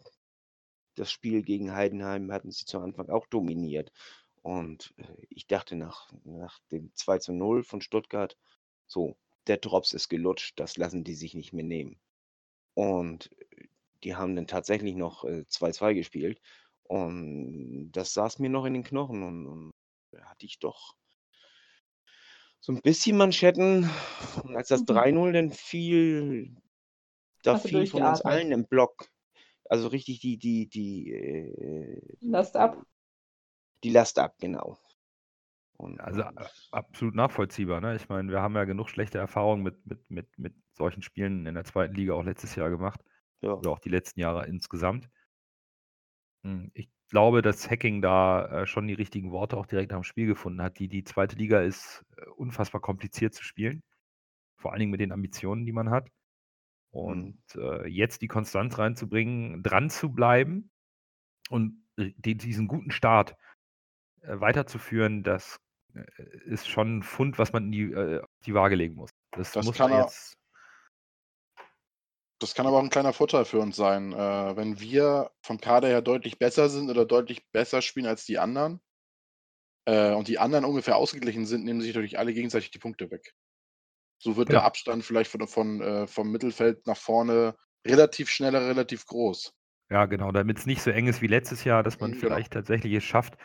[0.95, 3.91] das Spiel gegen Heidenheim hatten sie zu Anfang auch dominiert.
[4.45, 8.37] Und, äh, ich dachte nach nach dem 2:0 von Stuttgart:
[8.87, 9.17] „So,
[9.47, 11.99] der Drops ist gelutscht, das lassen die sich nicht mehr nehmen.“
[12.75, 13.67] Und, äh,
[14.03, 16.41] die haben dann tatsächlich noch, äh, 2:2 gespielt
[16.83, 19.71] und das saß mir noch in den Knochen und und
[20.11, 20.95] da hatte ich doch
[22.63, 23.89] so 'n bisschen Manschetten.
[24.43, 24.85] Und als das Mhm.
[24.85, 26.55] 3:0 dann fiel
[27.43, 29.09] Da Hast fiel von uns allen im Block,
[29.69, 32.85] also richtig die, die, die, äh, Last ab.
[33.83, 34.77] Die Last ab, genau.
[35.77, 37.81] Und, Also und äh, absolut nachvollziehbar.
[37.81, 37.95] Ne?
[37.95, 41.55] Ich meine, wir haben ja genug schlechte Erfahrungen mit, mit, mit, mit solchen Spielen in
[41.55, 43.01] der zweiten Liga auch letztes Jahr gemacht.
[43.41, 45.09] ja, Oder auch die letzten Jahre insgesamt.
[46.43, 50.27] Hm, Ich glaube, dass Hacking da äh, schon die richtigen Worte auch direkt am Spiel
[50.27, 50.79] gefunden hat.
[50.79, 53.83] Die, die zweite Liga ist äh, unfassbar kompliziert zu spielen.
[54.57, 56.09] Vor allen Dingen mit den Ambitionen, die man hat.
[56.91, 60.71] Und äh, jetzt die Konstanz reinzubringen, dran zu bleiben
[61.49, 63.35] und äh, die, diesen guten Start
[64.23, 65.57] weiterzuführen, das
[65.93, 66.03] äh,
[66.45, 69.11] ist schon ein Fund, was man in die, äh, auf die Waage legen muss.
[69.31, 70.37] Das, Das muss kann man jetzt.
[72.39, 74.13] Das kann aber auch ein kleiner Vorteil für uns sein.
[74.13, 78.39] Äh, wenn wir vom Kader her deutlich besser sind oder deutlich besser spielen als die
[78.39, 78.81] anderen
[79.85, 83.33] äh, und die anderen ungefähr ausgeglichen sind, nehmen sich natürlich alle gegenseitig die Punkte weg.
[84.17, 84.67] So wird der Genau.
[84.67, 87.55] Abstand vielleicht von, von, äh, vom Mittelfeld nach vorne
[87.85, 89.53] relativ schneller, relativ groß.
[89.91, 92.27] Ja, genau, damit es nicht so eng ist wie letztes Jahr, dass man Mhm, genau.
[92.27, 93.35] vielleicht tatsächlich es schafft,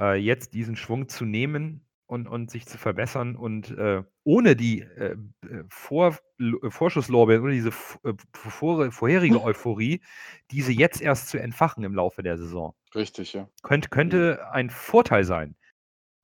[0.00, 4.80] äh, jetzt diesen Schwung zu nehmen und, und sich zu verbessern und äh, ohne die
[4.82, 7.70] äh, äh, Vor, L- Vorschusslorbeeren, ohne diese
[8.04, 10.02] äh, vor, vorherige Euphorie,
[10.50, 12.74] diese jetzt erst zu entfachen im Laufe der Saison.
[12.94, 13.48] Richtig, ja.
[13.62, 15.56] Könnt, könnte ein Vorteil sein.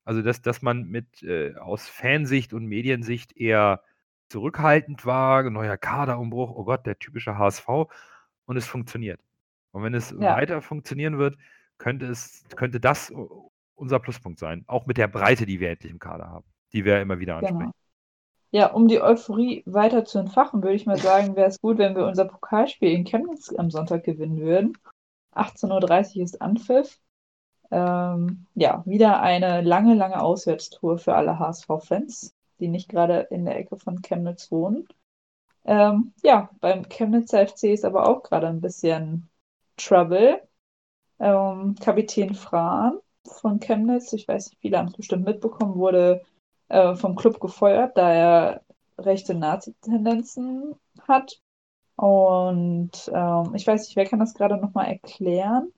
[0.05, 3.83] Also, dass, dass man mit äh, aus Fansicht und Mediensicht eher
[4.29, 7.69] zurückhaltend war, neuer Kaderumbruch, oh Gott, der typische HSV,
[8.47, 9.21] und es funktioniert.
[9.73, 10.37] Und wenn es Ja.
[10.37, 11.37] weiter funktionieren wird,
[11.79, 13.13] könnte es, könnte das
[13.81, 14.65] unser Pluspunkt sein.
[14.67, 17.59] Auch mit der Breite, die wir endlich im Kader haben, die wir immer wieder ansprechen.
[17.59, 17.73] Genau.
[18.53, 21.97] Ja, um die Euphorie weiter zu entfachen, würde ich mal sagen, wäre es gut, wenn
[21.97, 24.77] wir unser Pokalspiel in Chemnitz am Sonntag gewinnen würden.
[25.35, 26.99] 18.30 Uhr ist Anpfiff.
[27.71, 33.57] Ähm, ja, wieder eine lange, lange Auswärtstour für alle HSV-Fans, die nicht gerade in der
[33.57, 34.89] Ecke von Chemnitz wohnen.
[35.65, 39.31] Ähm, ja, beim Chemnitzer FC ist aber auch gerade ein bisschen
[39.77, 40.43] Trouble.
[41.21, 46.23] Ähm, Kapitän Frahn von Chemnitz, ich weiß nicht, viele haben es bestimmt mitbekommen, wurde
[46.69, 48.63] äh, vom Club gefeuert, da er
[48.99, 50.75] rechte Nazi-Tendenzen
[51.07, 51.41] hat.
[51.97, 55.73] Und ähm, ich weiß nicht, wer kann das gerade nochmal erklären,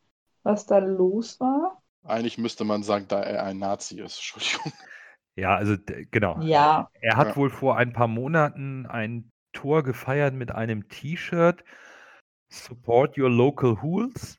[0.45, 1.83] was da los war?
[2.05, 4.17] Eigentlich müsste man sagen, da er ein Nazi ist.
[4.35, 4.73] Entschuldigung.
[5.35, 5.77] Ja, also
[6.11, 6.41] genau.
[6.43, 7.37] Ja, Er hat Ja.
[7.37, 11.65] wohl vor ein paar Monaten ein Tor gefeiert mit einem T-Shirt
[12.51, 14.39] Support Your Local Hools,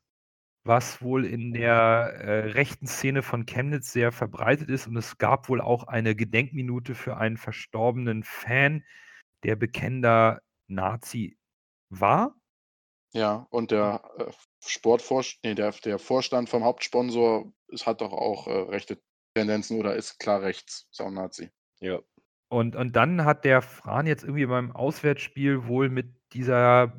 [0.64, 1.74] was wohl in der
[2.20, 4.88] äh, rechten Szene von Chemnitz sehr verbreitet ist.
[4.88, 8.84] Und es gab wohl auch eine Gedenkminute für einen verstorbenen Fan,
[9.44, 11.38] der bekennender Nazi
[11.90, 12.36] war.
[13.14, 14.32] Ja, und der äh,
[14.66, 19.00] Sportvorstand, nee, der, der Vorstand vom Hauptsponsor ist, hat doch auch äh, rechte
[19.36, 21.50] Tendenzen oder ist klar rechts, ist auch Nazi.
[21.80, 22.00] ja.
[22.50, 26.94] Und, und dann hat der Fran jetzt irgendwie beim Auswärtsspiel wohl mit dieser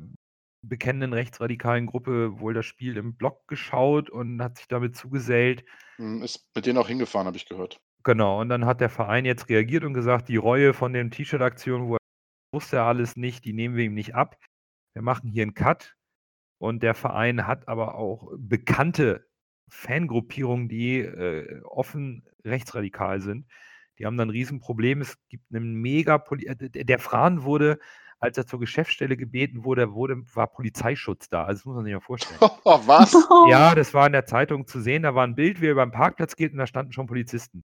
[0.67, 5.65] bekennenden rechtsradikalen Gruppe wohl das Spiel im Block geschaut und hat sich damit zugesellt.
[5.97, 7.79] Hm, Ist mit denen auch hingefahren, habe ich gehört.
[8.03, 11.87] Genau, und dann hat der Verein jetzt reagiert und gesagt, die Reue von den T-Shirt-Aktionen,
[11.87, 11.99] wo er
[12.51, 14.37] wusste er alles nicht, die nehmen wir ihm nicht ab.
[14.93, 15.95] Wir machen hier einen Cut.
[16.57, 19.27] Und der Verein hat aber auch bekannte
[19.69, 23.45] Fangruppierungen, die äh, offen rechtsradikal sind.
[23.99, 25.01] Die haben dann ein Riesenproblem.
[25.01, 27.79] Es gibt einen mega äh, der der Fran wurde,
[28.19, 31.43] als er zur Geschäftsstelle gebeten wurde, wurde war Polizeischutz da.
[31.45, 32.39] Also das muss man sich mal vorstellen.
[32.63, 33.13] Was?
[33.49, 35.03] Ja, das war in der Zeitung zu sehen.
[35.03, 37.63] Da war ein Bild, wie er über den Parkplatz geht und da standen schon Polizisten.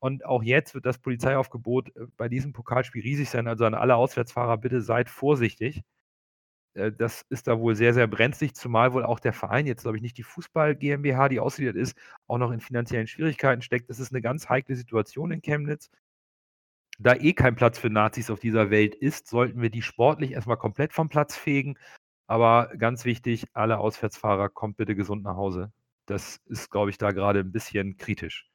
[0.00, 3.48] Und auch jetzt wird das Polizeiaufgebot äh, bei diesem Pokalspiel riesig sein.
[3.48, 5.82] Also an alle Auswärtsfahrer, bitte seid vorsichtig.
[6.74, 9.96] Äh, Das ist da wohl sehr, sehr brenzlig, zumal wohl auch der Verein jetzt, glaube
[9.96, 13.90] ich, nicht die Fußball GmbH, die ausgegliedert ist, auch noch in finanziellen Schwierigkeiten steckt.
[13.90, 15.90] Das ist eine ganz heikle Situation in Chemnitz.
[16.98, 20.56] Da eh kein Platz für Nazis auf dieser Welt ist, sollten wir die sportlich erstmal
[20.56, 21.78] komplett vom Platz fegen.
[22.26, 25.72] Aber ganz wichtig, alle Auswärtsfahrer, kommt bitte gesund nach Hause.
[26.06, 28.48] Das ist, glaube ich, da gerade ein bisschen kritisch.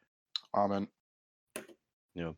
[0.51, 0.87] Amen.
[2.13, 2.35] ja.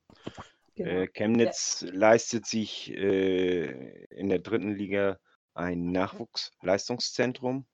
[0.76, 0.90] genau.
[0.90, 5.20] Äh, Chemnitz leistet sich äh, in der dritten Liga
[5.54, 7.66] ein Nachwuchsleistungszentrum.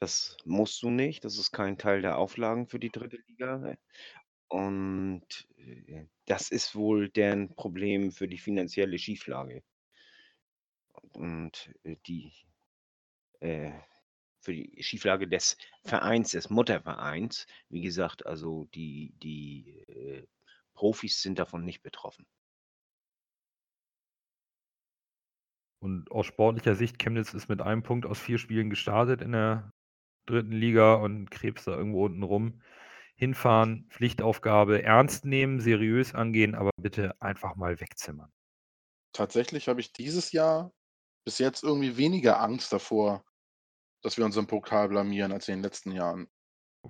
[0.00, 1.24] Das musst du nicht.
[1.24, 3.74] Das ist kein Teil der Auflagen für die dritte Liga.
[4.48, 5.47] Und
[6.26, 9.62] das ist wohl deren Problem für die finanzielle Schieflage.
[11.12, 12.32] Und äh, die
[13.40, 13.72] äh,
[14.40, 17.46] für die Schieflage des Vereins, des Muttervereins.
[17.68, 20.26] Wie gesagt, also die, die äh,
[20.74, 22.26] Profis sind davon nicht betroffen.
[25.80, 29.72] Und aus sportlicher Sicht, Chemnitz ist mit einem Punkt aus vier Spielen gestartet in der
[30.26, 32.60] dritten Liga und krebst da irgendwo unten rum.
[33.18, 38.32] Hinfahren, Pflichtaufgabe, ernst nehmen, seriös angehen, aber bitte einfach mal wegzimmern.
[39.12, 40.72] Tatsächlich habe ich dieses Jahr
[41.24, 43.24] bis jetzt irgendwie weniger Angst davor,
[44.02, 46.28] dass wir uns im Pokal blamieren als in den letzten Jahren.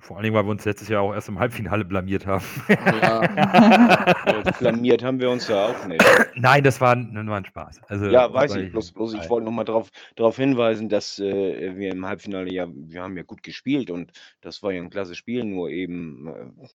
[0.01, 2.45] Vor allem, weil wir uns letztes Jahr auch erst im Halbfinale blamiert haben.
[2.69, 3.21] Ja,
[4.59, 6.05] blamiert haben wir uns ja auch nicht.
[6.35, 7.83] Nein, das war, ein- war ein Spaß.
[7.89, 8.71] Also, Ja, weiß ich.
[8.73, 13.03] Bloß, bloß ich wollte nochmal darauf darauf hinweisen, dass äh, wir im Halbfinale ja, wir
[13.03, 16.69] haben ja gut gespielt und das war ja ein klasse Spiel, nur eben äh,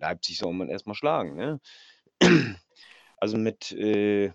[0.00, 1.34] Leipzig soll man erstmal schlagen.
[1.36, 1.60] Ne?
[3.16, 4.32] Also mit, äh,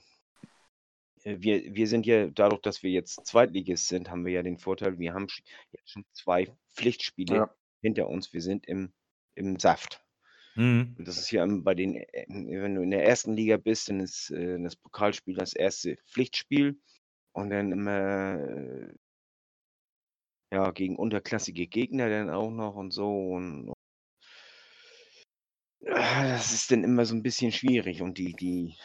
[1.23, 4.97] wir, wir sind ja, dadurch, dass wir jetzt Zweitligist sind, haben wir ja den Vorteil,
[4.97, 5.27] wir haben
[5.71, 7.49] jetzt schon zwei Pflichtspiele Ja.
[7.81, 8.33] Hinter uns.
[8.33, 8.93] Wir sind im,
[9.35, 10.03] im Saft.
[10.55, 10.95] Mhm.
[10.97, 13.99] Und das ist ja bei den, äh, wenn du in der ersten Liga bist, dann
[13.99, 16.79] ist äh, das Pokalspiel das erste Pflichtspiel
[17.33, 18.93] und dann immer äh,
[20.51, 23.73] ja gegen unterklassige Gegner dann auch noch und so und
[25.87, 28.75] Ah, das ist dann immer so ein bisschen schwierig und die die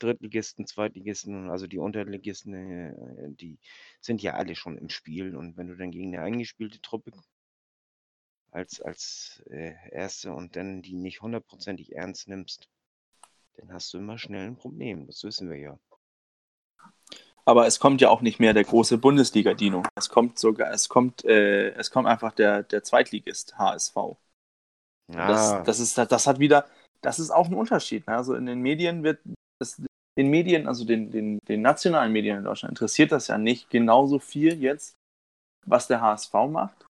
[0.00, 2.94] Drittligisten, Zweitligisten, also die Unterligisten, äh,
[3.34, 3.58] die
[4.00, 7.12] sind ja alle schon im Spiel und wenn du dann gegen eine eingespielte Truppe
[8.50, 12.68] als als äh, Erste und dann die nicht hundertprozentig ernst nimmst,
[13.56, 15.06] dann hast du immer schnell ein Problem.
[15.06, 15.78] Das wissen wir ja.
[17.44, 19.82] Aber es kommt ja auch nicht mehr der große Bundesliga-Dino.
[19.96, 23.96] Es kommt sogar, es kommt, äh, es kommt einfach der, der Zweitligist HSV.
[23.96, 24.18] Und
[25.08, 26.66] Das, Ah, das, ist, das hat wieder,
[27.02, 28.06] das ist auch ein Unterschied.
[28.06, 28.16] Ne?
[28.16, 29.20] Also in den Medien wird,
[29.58, 29.82] das,
[30.16, 34.18] den Medien, also den, den, den nationalen Medien in Deutschland, interessiert das ja nicht genauso
[34.18, 34.96] viel jetzt,
[35.66, 36.86] was der HSV macht,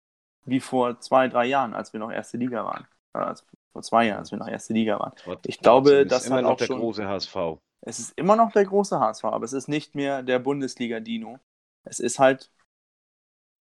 [0.50, 2.86] wie vor zwei, drei Jahren, als wir noch erste Liga waren.
[3.12, 5.12] Also vor zwei Jahren, als wir noch erste Liga waren.
[5.46, 7.36] ich glaube, trotzdem ist das immer noch auch der schon- große HSV.
[7.80, 11.38] Es ist immer noch der große HSV, aber es ist nicht mehr der Bundesliga-Dino.
[11.84, 12.50] Es ist halt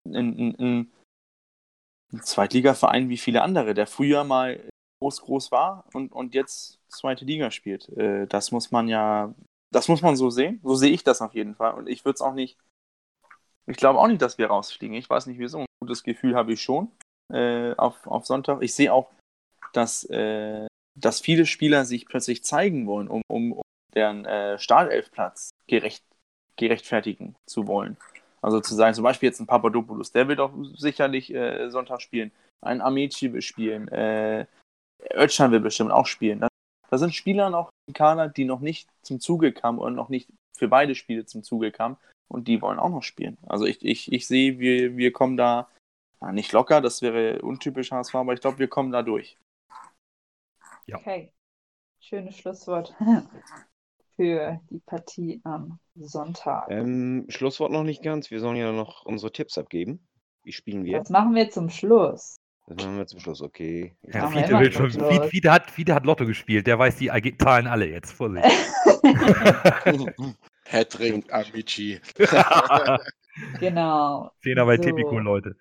[0.05, 0.91] ein, ein, ein,
[2.13, 4.61] ein Zweitligaverein wie viele andere, der früher mal
[5.01, 7.89] groß, groß war und, und jetzt zweite Liga spielt.
[7.89, 9.34] Äh, das muss man ja,
[9.71, 10.59] das muss man so sehen.
[10.63, 11.73] So sehe ich das auf jeden Fall.
[11.73, 12.57] Und ich würde es auch nicht,
[13.65, 14.95] ich glaube auch nicht, dass wir rausfliegen.
[14.95, 15.65] Ich weiß nicht wieso.
[15.84, 16.89] Gutes Gefühl habe ich schon
[17.34, 18.61] äh, auf, auf Sonntag.
[18.61, 19.11] Ich sehe auch,
[19.73, 20.65] dass, äh,
[20.97, 23.61] dass viele Spieler sich plötzlich zeigen wollen, um, um, um
[23.93, 26.05] deren äh, Startelfplatz gerecht,
[26.55, 27.97] gerechtfertigen zu wollen.
[28.41, 32.31] Also zu sagen, zum Beispiel jetzt ein Papadopoulos, der wird auch sicherlich äh, Sonntag spielen.
[32.61, 33.89] Ein Amici will spielen.
[33.89, 34.45] Äh,
[35.13, 36.39] Özcan will bestimmt auch spielen.
[36.39, 36.47] Da,
[36.89, 40.29] da sind Spieler noch im Kader, die noch nicht zum Zuge kamen und noch nicht
[40.57, 41.97] für beide Spiele zum Zuge kamen.
[42.29, 43.38] Und die wollen auch noch spielen.
[43.47, 45.67] Also ich, ich, ich sehe, wir, wir kommen da
[46.24, 49.38] ja, nicht locker, das wäre untypisch HSV, aber ich glaube, wir kommen da durch.
[50.91, 51.32] Okay.
[51.99, 52.93] Schönes Schlusswort
[54.15, 56.69] für die Partie am Sonntag.
[56.69, 58.32] Ähm, Schlusswort noch nicht ganz.
[58.32, 60.05] Wir sollen ja noch unsere Tipps abgeben.
[60.43, 60.99] Wie spielen wir?
[60.99, 62.36] Das machen wir zum Schluss.
[62.67, 63.41] Das machen wir zum Schluss.
[63.41, 63.95] Okay.
[64.03, 64.91] Ja, Fiete, will schon.
[64.91, 68.11] Fiete, Fiete, hat, Fiete hat Lotto gespielt, der weiß die Zahlen alle jetzt.
[68.11, 68.45] Vorsicht.
[70.65, 71.99] Hattrick, Amici.
[73.59, 74.32] genau.
[74.41, 74.84] Zehner bei So.
[74.84, 75.55] Tipico, Leute.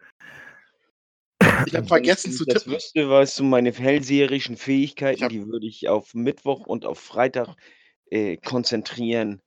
[1.66, 2.76] Ich habe vergessen Wenn zu ich das tippen.
[2.76, 6.98] wüsste, weißt du, meine hellseherischen Fähigkeiten, Ich hab- die würde ich auf Mittwoch und auf
[6.98, 7.54] Freitag
[8.10, 9.40] äh, konzentrieren.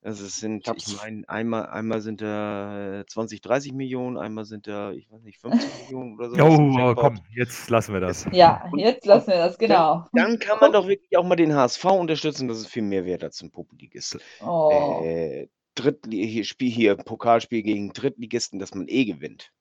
[0.00, 4.44] Also es sind, Ich ich meine, einmal, einmal sind da äh, 20, 30 Millionen, einmal
[4.44, 6.36] sind da, ich weiß nicht, 50 Millionen oder so.
[6.36, 8.24] Oh, komm, jetzt lassen wir das.
[8.30, 10.06] Ja, jetzt lassen wir das, genau.
[10.12, 13.24] Dann kann man doch wirklich auch mal den HSV unterstützen, das ist viel mehr wert
[13.24, 14.18] als ein Publiligist.
[14.40, 15.00] Oh.
[15.04, 19.52] Äh, Drittli hier, Spiel hier, Pokalspiel gegen Drittligisten, dass man eh gewinnt.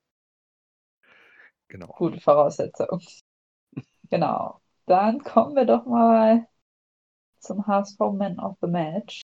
[1.67, 1.87] Genau.
[1.87, 3.01] Gute Voraussetzung.
[4.09, 4.61] Genau.
[4.85, 6.47] Dann kommen wir doch mal
[7.39, 9.21] zum HSV Man of the Match.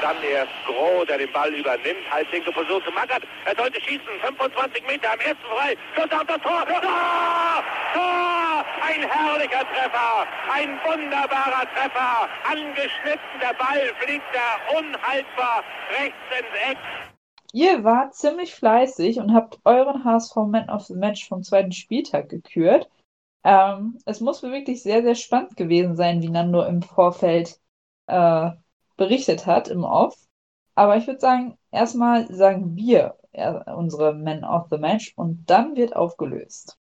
[0.00, 3.22] Dann erst Groh, der den Ball übernimmt, halblinke Position zu Magath.
[3.44, 5.76] Er sollte schießen, 25 Meter am ersten frei.
[5.94, 6.64] Schuss auf das Tor.
[6.64, 7.64] Tor!
[7.92, 8.64] Tor!
[8.82, 12.28] Ein herrlicher Treffer, ein wunderbarer Treffer.
[12.50, 16.78] Angeschnitten, der Ball fliegt da unhaltbar rechts ins Eck.
[17.52, 22.28] Ihr wart ziemlich fleißig und habt euren HSV Man of the Match vom zweiten Spieltag
[22.28, 22.88] gekürt.
[23.42, 27.58] Ähm, es muss wirklich sehr, sehr spannend gewesen sein, wie Nando im Vorfeld
[28.06, 28.50] äh,
[28.96, 30.14] berichtet hat, im Off.
[30.74, 35.76] Aber ich würde sagen, erstmal sagen wir äh, unsere Man of the Match und dann
[35.76, 36.78] wird aufgelöst.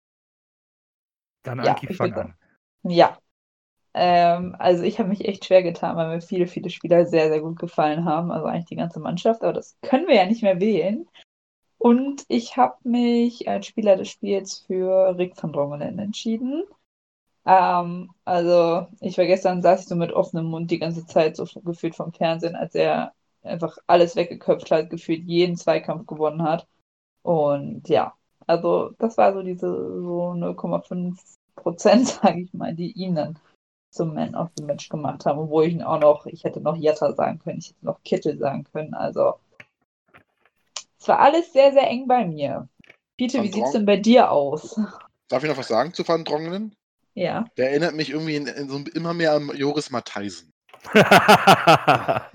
[1.44, 2.34] Dann Ja, Anki, fang an.
[2.82, 3.18] Ja.
[4.00, 7.40] Ähm, also ich habe mich echt schwer getan, weil mir viele, viele Spieler sehr, sehr
[7.40, 8.30] gut gefallen haben.
[8.30, 11.08] Also eigentlich die ganze Mannschaft, aber das können wir ja nicht mehr wählen.
[11.78, 16.64] Und ich habe mich als Spieler des Spiels für Rick van Drongelen entschieden.
[17.46, 21.46] Ähm, also ich war gestern, saß ich so mit offenem Mund die ganze Zeit so
[21.64, 26.68] gefühlt vom Fernsehen, als er einfach alles weggeköpft hat, gefühlt jeden Zweikampf gewonnen hat.
[27.22, 28.14] Und ja,
[28.46, 29.68] also das war so diese
[30.02, 31.18] so 0,5
[31.56, 33.38] Prozent, sage ich mal, die ihm dann
[33.90, 36.76] zum Man of the Match gemacht haben, obwohl ich ihn auch noch, ich hätte noch
[36.76, 38.94] Jatta sagen können, ich hätte noch Kittel sagen können.
[38.94, 39.34] Also
[41.00, 42.68] es war alles sehr, sehr eng bei mir.
[43.16, 44.78] Peter, wie sieht es denn bei dir aus?
[45.28, 46.74] Darf ich noch was sagen zu Van Drongelen?
[47.14, 47.46] Ja.
[47.56, 50.52] Der erinnert mich irgendwie in, in so, immer mehr an Joris Matthijsen.
[50.92, 52.28] er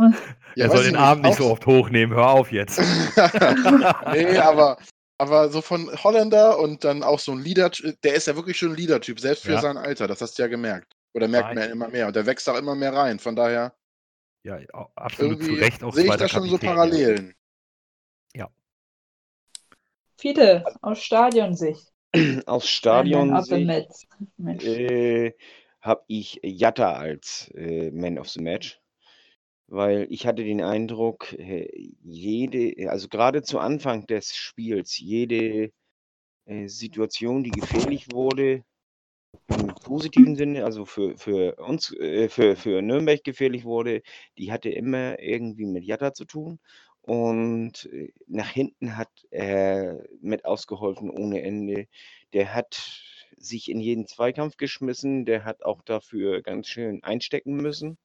[0.56, 2.16] Ja, soll weiß den Arm nicht so oft hochnehmen.
[2.16, 2.80] Hör auf jetzt.
[4.12, 4.78] nee, aber,
[5.18, 7.72] aber so von Holländer und dann auch so ein Leader,
[8.04, 9.62] der ist ja wirklich schon ein Leader-Typ, selbst für Ja.
[9.62, 10.94] sein Alter, das hast du ja gemerkt.
[11.14, 11.56] Oder merkt Nein.
[11.56, 12.08] man ja immer mehr.
[12.08, 13.20] Und der wächst auch immer mehr rein.
[13.20, 13.76] Von daher
[14.44, 14.60] Ja,
[14.96, 16.76] absolut zu Recht auch sehe ich da schon so Kapitän, ja.
[16.76, 17.36] Parallelen.
[20.24, 21.92] Fiete, aus Stadionsicht.
[22.46, 24.08] Aus Ein Stadion Man of the Match.
[24.38, 24.64] Match.
[24.66, 25.34] äh,
[25.82, 28.80] habe ich Jatta als äh, Man of the Match,
[29.68, 31.68] weil ich hatte den Eindruck, äh,
[32.02, 35.72] jede, also gerade zu Anfang des Spiels, jede
[36.46, 38.64] äh, Situation, die gefährlich wurde,
[39.48, 44.02] im positiven Sinne, also für, für uns, äh, für, für Nürnberg gefährlich wurde,
[44.38, 46.60] die hatte immer irgendwie mit Jatta zu tun.
[47.02, 51.88] Und äh, nach hinten hat er mit ausgeholfen ohne Ende.
[52.34, 53.02] Der hat
[53.38, 57.98] sich in jeden Zweikampf geschmissen, der hat auch dafür ganz schön einstecken müssen.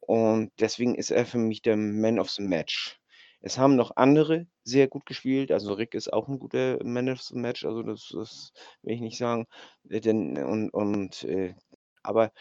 [0.00, 2.98] Und deswegen ist er für mich der Man of the Match.
[3.40, 5.52] Es haben noch andere sehr gut gespielt.
[5.52, 7.64] Also Rick ist auch ein guter Man of the Match.
[7.64, 9.46] Also das, das will ich nicht sagen.
[9.88, 11.54] Äh, Denn, und, und äh,
[12.02, 12.32] aber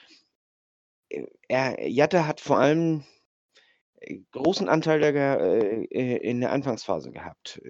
[1.09, 3.03] äh, er, Jatta hat vor allem
[3.99, 5.83] äh, großen Anteil der, äh,
[6.17, 7.61] in der Anfangsphase gehabt,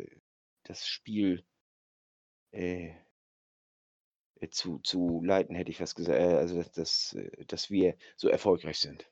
[0.64, 1.46] das Spiel
[2.52, 2.94] äh,
[4.52, 6.20] zu, zu leiten, hätte ich fast gesagt.
[6.20, 7.18] Also, dass, dass,
[7.48, 9.10] dass wir so erfolgreich sind.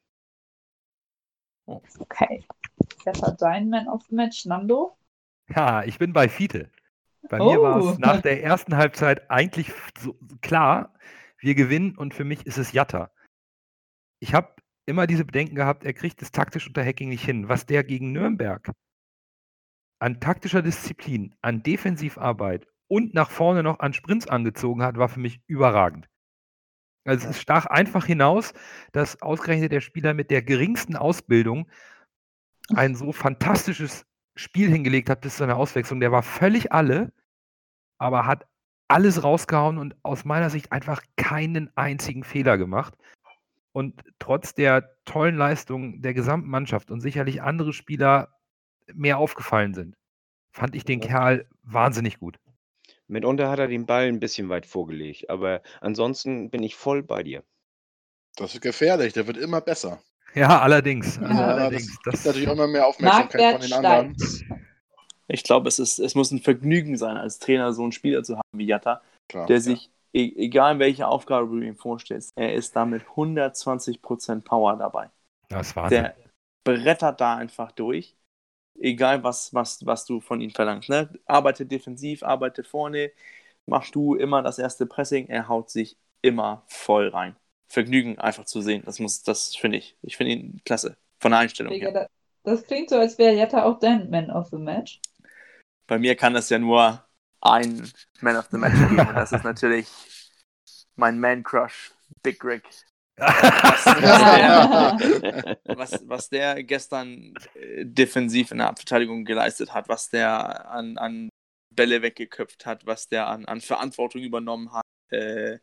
[1.66, 2.46] Okay.
[3.04, 4.46] Wer hat dein Man of the Match?
[4.46, 4.98] Nando?
[5.50, 6.70] Ja, ich bin bei Fiete.
[7.30, 7.90] Bei mir war Oh.
[7.90, 10.94] es nach der ersten Halbzeit eigentlich so klar,
[11.40, 13.12] wir gewinnen und für mich ist es Jatta.
[14.20, 14.54] Ich habe
[14.86, 17.50] immer diese Bedenken gehabt, er kriegt es taktisch unter Hacking nicht hin.
[17.50, 18.72] Was der gegen Nürnberg
[20.00, 25.20] an taktischer Disziplin, an Defensivarbeit und nach vorne noch an Sprints angezogen hat, war für
[25.20, 26.08] mich überragend.
[27.06, 28.54] Also es stach einfach hinaus,
[28.92, 31.68] dass ausgerechnet der Spieler mit der geringsten Ausbildung
[32.74, 34.06] ein so fantastisches
[34.36, 36.00] Spiel hingelegt hat bis zu seiner Auswechslung.
[36.00, 37.14] Der war völlig alle,
[37.98, 38.48] aber hat
[38.88, 42.96] alles rausgehauen und aus meiner Sicht einfach keinen einzigen Fehler gemacht.
[43.72, 48.34] Und trotz der tollen Leistung der gesamten Mannschaft und sicherlich andere Spieler
[48.94, 49.98] mehr aufgefallen sind,
[50.52, 51.08] fand ich den Ja.
[51.08, 52.40] Kerl wahnsinnig gut.
[53.08, 57.24] Mitunter hat er den Ball ein bisschen weit vorgelegt, aber ansonsten bin ich voll bei
[57.24, 57.44] dir.
[58.36, 60.02] Das ist gefährlich, der wird immer besser.
[60.36, 61.18] Ja, allerdings.
[61.18, 61.88] Also Ja, allerdings.
[61.88, 64.16] das gibt Das, natürlich auch immer mehr Aufmerksamkeit von den anderen.
[64.18, 64.46] steigt.
[65.28, 68.38] Ich glaube, es, ist, es muss ein Vergnügen sein, als Trainer so einen Spieler zu
[68.38, 69.48] haben wie Jatta, Klar.
[69.48, 74.78] der sich, e egal welche Aufgabe du ihm vorstellst, er ist da mit 120% Power
[74.78, 75.10] dabei.
[75.50, 76.04] das war Wahnsinn.
[76.04, 76.16] Der
[76.64, 78.16] brettert da einfach durch.
[78.80, 80.90] Egal, was, was, was du von ihm verlangst.
[80.90, 81.10] Ne?
[81.26, 83.12] Arbeite defensiv, arbeite vorne,
[83.68, 87.36] mach du immer das erste Pressing, er haut sich immer voll rein.
[87.68, 88.84] Vergnügen einfach zu sehen.
[88.86, 89.98] Das muss, das finde ich.
[90.02, 90.98] Ich finde ihn klasse.
[91.20, 91.94] Von der Einstellung Digga, her.
[92.44, 95.00] da- Das klingt so, als wäre Jetta auch dein Man of the Match.
[95.88, 97.04] Bei mir kann es ja nur
[97.42, 97.90] ein
[98.22, 99.00] Man of the Match geben.
[99.08, 99.88] Und das ist natürlich
[100.96, 101.92] mein Man Crush,
[102.24, 102.64] Big Rick.
[105.76, 111.30] Was, was der gestern äh, defensiv in der Abverteidigung geleistet hat, was der an, an
[111.74, 115.60] Bälle weggeköpft hat, was der an, an Verantwortung übernommen hat, äh,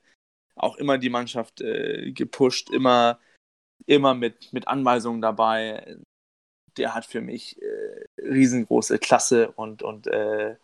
[0.55, 3.19] auch immer die Mannschaft äh, gepusht, immer,
[3.87, 5.97] immer mit, mit Anweisungen dabei.
[6.77, 10.57] Der hat für mich äh, riesengroße Klasse und, und äh,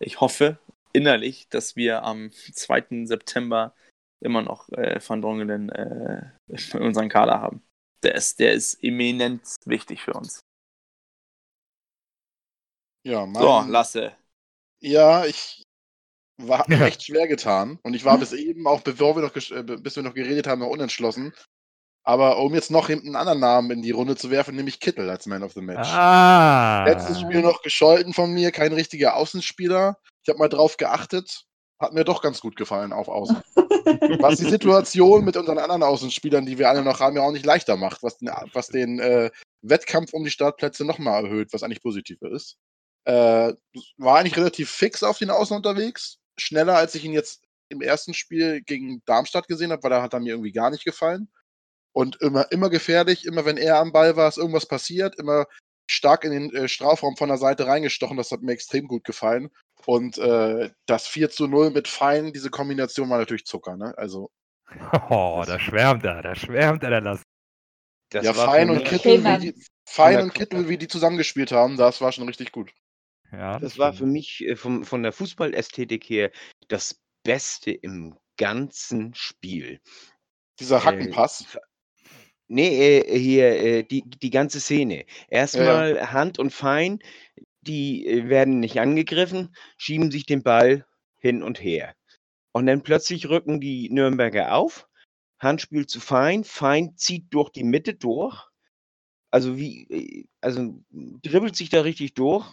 [0.00, 0.58] ich hoffe
[0.92, 3.06] innerlich, dass wir am 2.
[3.06, 3.74] September
[4.20, 7.62] immer noch äh, Van Drongelen äh, in unseren Kader haben.
[8.02, 10.40] Der ist, der ist eminent wichtig für uns.
[13.06, 14.16] Ja, mein, So, Lasse.
[14.80, 15.63] ja, ich
[16.38, 16.86] war Ja.
[16.86, 17.78] echt schwer getan.
[17.82, 20.60] Und ich war bis eben, auch bevor wir noch, äh, bis wir noch geredet haben,
[20.60, 21.32] noch unentschlossen.
[22.06, 25.24] Aber um jetzt noch einen anderen Namen in die Runde zu werfen, nämlich Kittel als
[25.26, 25.88] Man of the Match.
[25.90, 26.84] ah.
[26.86, 29.96] Letztes Spiel noch gescholten von mir, kein richtiger Außenspieler.
[30.22, 31.44] Ich habe mal drauf geachtet.
[31.80, 33.36] Hat mir doch ganz gut gefallen auf Außen.
[34.20, 37.44] Was die Situation mit unseren anderen Außenspielern, die wir alle noch haben, ja auch nicht
[37.46, 39.30] leichter macht, was den, was den äh,
[39.62, 42.56] Wettkampf um die Startplätze nochmal erhöht, was eigentlich positiver ist.
[43.06, 43.52] Äh,
[43.98, 46.18] war eigentlich relativ fix auf den Außen unterwegs.
[46.38, 50.12] Schneller, als ich ihn jetzt im ersten Spiel gegen Darmstadt gesehen habe, weil da hat
[50.12, 51.28] er mir irgendwie gar nicht gefallen.
[51.92, 55.46] Und immer, immer gefährlich, immer wenn er am Ball war, ist irgendwas passiert, immer
[55.88, 58.16] stark in den äh, Strafraum von der Seite reingestochen.
[58.16, 59.50] Das hat mir extrem gut gefallen.
[59.86, 63.76] Und äh, das 4 zu 0 mit Fein, diese Kombination war natürlich Zucker.
[63.76, 63.96] Ne?
[63.96, 64.30] Also
[65.10, 67.22] Oh, da schwärmt er, da schwärmt er, der Lass.
[68.10, 69.54] Das ja, war Fein und Kittel, die,
[69.86, 72.72] Fein und Kittel, wie die zusammengespielt haben, das war schon richtig gut.
[73.36, 76.30] Ja, Das war für mich äh, vom, von der Fußballästhetik her
[76.68, 79.80] das Beste im ganzen Spiel.
[80.60, 81.58] Dieser Äh, Hackenpass.
[82.48, 85.06] Nee, äh, hier, äh, die, die ganze Szene.
[85.28, 86.98] Erstmal Hand und Fein,
[87.62, 91.94] die äh, werden nicht angegriffen, schieben sich den Ball hin und her.
[92.52, 94.86] Und dann plötzlich rücken die Nürnberger auf.
[95.40, 96.44] Handspiel zu Fein.
[96.44, 98.40] Fein zieht durch die Mitte durch.
[99.30, 102.46] Also wie, äh, also dribbelt sich da richtig durch.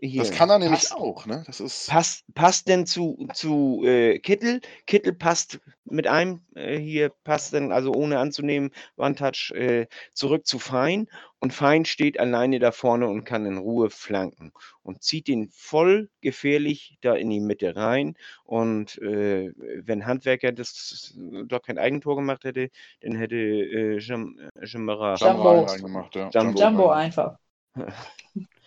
[0.00, 1.42] Hier, Das kann er nämlich passt, auch, ne?
[1.46, 1.88] Das ist.
[1.88, 4.60] Passt, passt denn zu, zu äh, Kittel.
[4.86, 10.58] Kittel passt mit einem äh, hier, passt dann also ohne anzunehmen, One-Touch äh, zurück zu
[10.58, 11.08] Fein.
[11.38, 16.10] Und Fein steht alleine da vorne und kann in Ruhe flanken und zieht den voll
[16.20, 18.14] gefährlich da in die Mitte rein.
[18.44, 22.70] Und äh, wenn Handwerker das äh, doch kein Eigentor gemacht hätte,
[23.00, 25.54] dann hätte äh, Jam, äh, Jamara Jumbo.
[25.54, 26.28] Jumbo reingemacht, ja.
[26.30, 26.60] Jumbo.
[26.60, 27.38] Jumbo einfach.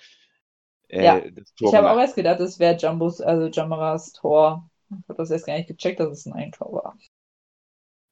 [0.92, 4.70] äh, Ja, das Tor Ich habe auch erst gedacht, es wäre Jumbos, also Jamaras Tor.
[4.90, 6.98] Ich habe das erst gar nicht gecheckt, dass es ein Eigentor war.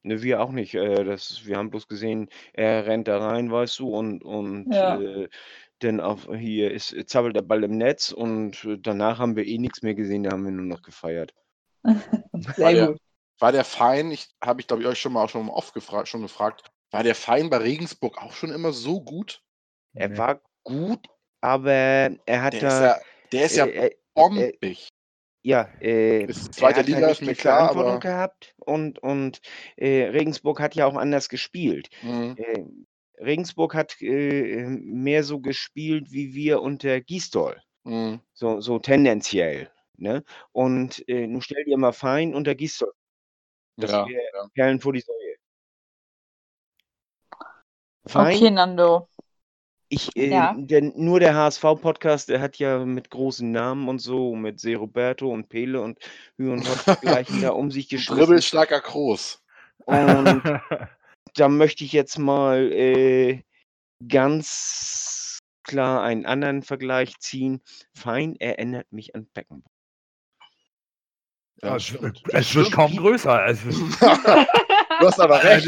[0.02, 0.74] Ne, wir auch nicht.
[0.74, 4.98] Äh, das, wir haben bloß gesehen, er rennt da rein, weißt du, und, und Ja.
[4.98, 5.28] äh,
[5.80, 9.82] dann auf, hier ist, zappelt der Ball im Netz und danach haben wir eh nichts
[9.82, 11.34] mehr gesehen, da haben wir nur noch gefeiert.
[12.56, 12.86] Sehr ja.
[12.88, 13.00] gut.
[13.38, 16.08] War der Fein, ich habe ich glaube ich euch schon mal auch schon oft gefragt,
[16.08, 19.42] schon gefragt, war der Fein bei Regensburg auch schon immer so gut?
[19.94, 20.18] Er Nee.
[20.18, 21.06] war gut,
[21.40, 21.72] aber
[22.26, 22.68] er hat Der da.
[22.68, 23.00] ist ja,
[23.32, 24.88] der ist ja äh, äh, bombig.
[25.42, 28.00] ja, äh, Ist er zweite hat Liga, halt ist nicht mir die klar, Verantwortung aber-
[28.00, 29.40] gehabt und, und
[29.76, 31.88] äh, Regensburg hat ja auch anders gespielt.
[32.02, 32.36] Mhm.
[32.36, 32.64] Äh,
[33.22, 37.60] Regensburg hat äh, mehr so gespielt wie wir unter Gisdol.
[37.84, 38.20] Mhm.
[38.32, 39.70] So, so tendenziell.
[39.96, 40.24] Ne?
[40.52, 42.92] Und äh, nun stell dir mal Fein unter Gisdol.
[43.76, 44.48] Das Ja, wäre ja.
[44.54, 45.36] Perlen vor die Säue.
[48.06, 49.08] Fein, Okay, Nando.
[49.90, 50.54] Ich, äh, Ja.
[50.56, 55.30] denn nur der HSV-Podcast, der hat ja mit großen Namen und so, mit Se Roberto
[55.30, 55.98] und Pele und
[56.38, 58.16] Hü und Hott dergleichen da um sich geschmissen.
[58.24, 59.42] Dribbelstarker Groß.
[59.86, 60.42] Und
[61.34, 63.42] da möchte ich jetzt mal äh,
[64.08, 67.60] ganz klar einen anderen Vergleich ziehen.
[67.94, 69.70] Fein erinnert mich an Beckenbauer.
[71.62, 71.92] Ja, es
[72.32, 73.44] es wird kaum größer.
[73.46, 73.58] Es
[75.00, 75.66] Du hast aber recht.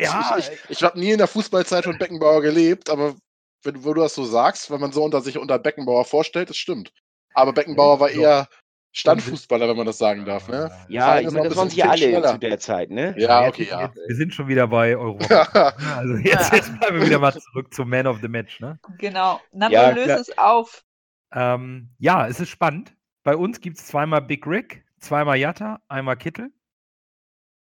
[0.00, 3.14] ja, ich ich, ich habe nie in der Fußballzeit von Beckenbauer gelebt, aber
[3.62, 6.56] wenn wo du das so sagst, wenn man so unter sich unter Beckenbauer vorstellt, das
[6.56, 6.92] stimmt.
[7.34, 8.20] Aber Beckenbauer war so.
[8.20, 8.48] eher
[8.94, 10.48] Standfußballer, wenn man das sagen darf.
[10.48, 10.70] Ne?
[10.88, 12.32] Ja, ich meine, das waren sie alle schneller.
[12.32, 13.14] zu der Zeit, ne?
[13.16, 13.82] Ja, okay, ja.
[13.82, 15.72] Jetzt, wir sind schon wieder bei Europa.
[15.96, 18.60] also jetzt, jetzt bleiben wir wieder mal zurück zum Man of the Match.
[18.60, 18.78] Ne?
[18.98, 19.40] Genau.
[19.50, 20.20] Nando, Ja, löse klar.
[20.20, 20.84] es auf.
[21.32, 22.94] Ähm, ja, es ist spannend.
[23.22, 26.52] Bei uns gibt es zweimal Big Rick, zweimal Jatta, einmal Kittel.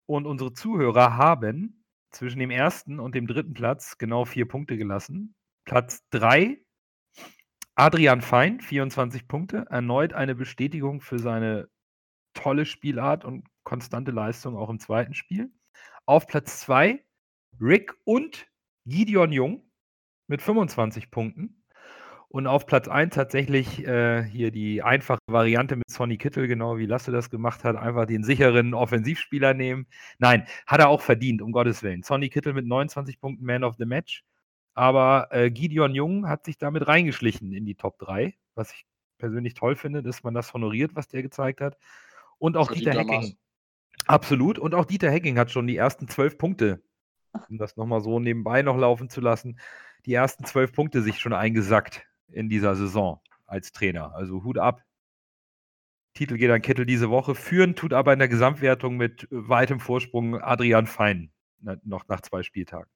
[0.07, 5.35] Und unsere Zuhörer haben zwischen dem ersten und dem dritten Platz genau vier Punkte gelassen.
[5.71, 6.59] Platz drei
[7.77, 9.67] Adrian Fein, 24 Punkte.
[9.71, 11.69] Erneut eine Bestätigung für seine
[12.35, 15.53] tolle Spielart und konstante Leistung auch im zweiten Spiel.
[16.07, 17.05] Auf Platz zwei
[17.61, 18.49] Rick und
[18.85, 19.71] Gideon Jung
[20.27, 21.63] mit 25 Punkten.
[22.27, 26.87] Und auf Platz 1 tatsächlich äh, hier die einfache Variante mit Sonny Kittel, genau wie
[26.87, 29.87] Lasse das gemacht hat, einfach den sicheren Offensivspieler nehmen.
[30.19, 32.03] Nein, hat er auch verdient, um Gottes Willen.
[32.03, 34.25] Sonny Kittel mit 29 Punkten Man of the Match.
[34.75, 38.87] Aber äh, Gideon Jung hat sich damit reingeschlichen in die Top 3, was ich
[39.19, 41.77] persönlich toll finde, dass man das honoriert, was der gezeigt hat.
[42.39, 42.93] Und auch Dieter.
[42.93, 43.37] Hecking.
[44.07, 44.59] Absolut.
[44.59, 46.83] Und auch Dieter Hecking hat schon die ersten zwölf Punkte,
[47.49, 49.59] um das nochmal so nebenbei noch laufen zu lassen,
[50.07, 54.15] die ersten zwölf Punkte sich schon eingesackt in dieser Saison als Trainer.
[54.15, 54.83] Also Hut ab.
[56.15, 57.35] Titel geht an Kittel diese Woche.
[57.35, 61.31] Führen tut aber in der Gesamtwertung mit weitem Vorsprung Adrian Fein
[61.85, 62.91] noch nach zwei Spieltagen.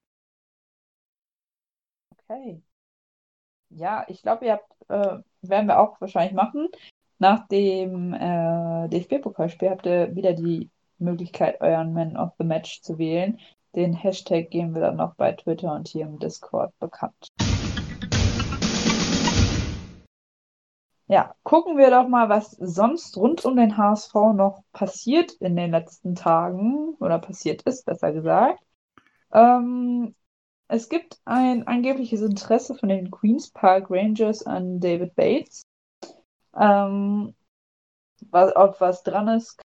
[2.27, 2.63] Okay.
[3.69, 6.69] Ja, ich glaube, ihr habt, äh, werden wir auch wahrscheinlich machen.
[7.19, 12.99] Nach dem äh, DFB-Pokalspiel habt ihr wieder die Möglichkeit, euren Man of the Match zu
[12.99, 13.39] wählen.
[13.75, 17.29] Den Hashtag geben wir dann noch bei Twitter und hier im Discord bekannt.
[21.07, 25.73] Ja, gucken wir doch mal, was sonst rund um den HSV noch passiert in den
[25.73, 28.61] letzten Tagen oder passiert ist, besser gesagt.
[29.33, 30.15] Ähm,
[30.75, 35.63] es gibt ein angebliches Interesse von den Queens Park Rangers an David Bates.
[36.57, 37.35] Ähm,
[38.31, 39.63] was, ob was dran ist,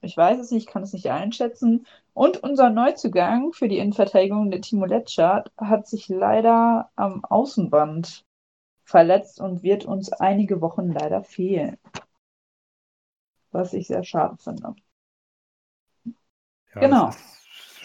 [0.00, 1.86] ich weiß es nicht, kann es nicht einschätzen.
[2.14, 8.24] Und unser Neuzugang für die Innenverteidigung, der Timo Letschert, hat sich leider am Außenband
[8.82, 11.78] verletzt und wird uns einige Wochen leider fehlen.
[13.52, 14.74] Was ich sehr schade finde.
[16.74, 17.06] Ja, Genau.
[17.06, 17.39] Das ist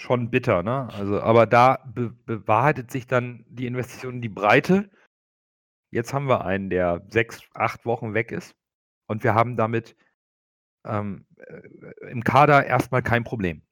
[0.05, 0.87] schon bitter, ne?
[0.93, 4.89] Also, aber da be bewahrheitet sich dann die Investition in die Breite.
[5.91, 8.55] Jetzt haben wir einen, der sechs, acht Wochen weg ist
[9.07, 9.95] und wir haben damit
[10.85, 13.63] ähm, äh, im Kader erstmal kein Problem.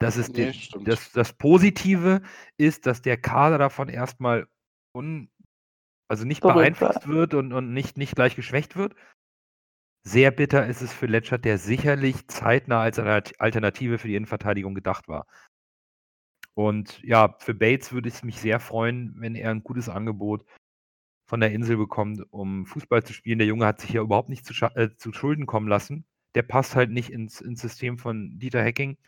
[0.00, 2.22] Das ist Nee, die, das, das Positive
[2.56, 4.46] ist, dass der Kader davon erstmal
[4.94, 5.30] un,
[6.08, 8.94] also nicht Beruhigt beeinflusst wird und, und nicht, nicht gleich geschwächt wird.
[10.06, 14.74] Sehr bitter ist es für Letschert, der sicherlich zeitnah als Alternat- Alternative für die Innenverteidigung
[14.74, 15.26] gedacht war.
[16.54, 20.44] Und ja, für Bates würde es mich sehr freuen, wenn er ein gutes Angebot
[21.26, 23.38] von der Insel bekommt, um Fußball zu spielen.
[23.38, 26.04] Der Junge hat sich ja überhaupt nicht zu, äh, zu Schulden kommen lassen.
[26.34, 28.98] Der passt halt nicht ins, ins System von Dieter Hecking.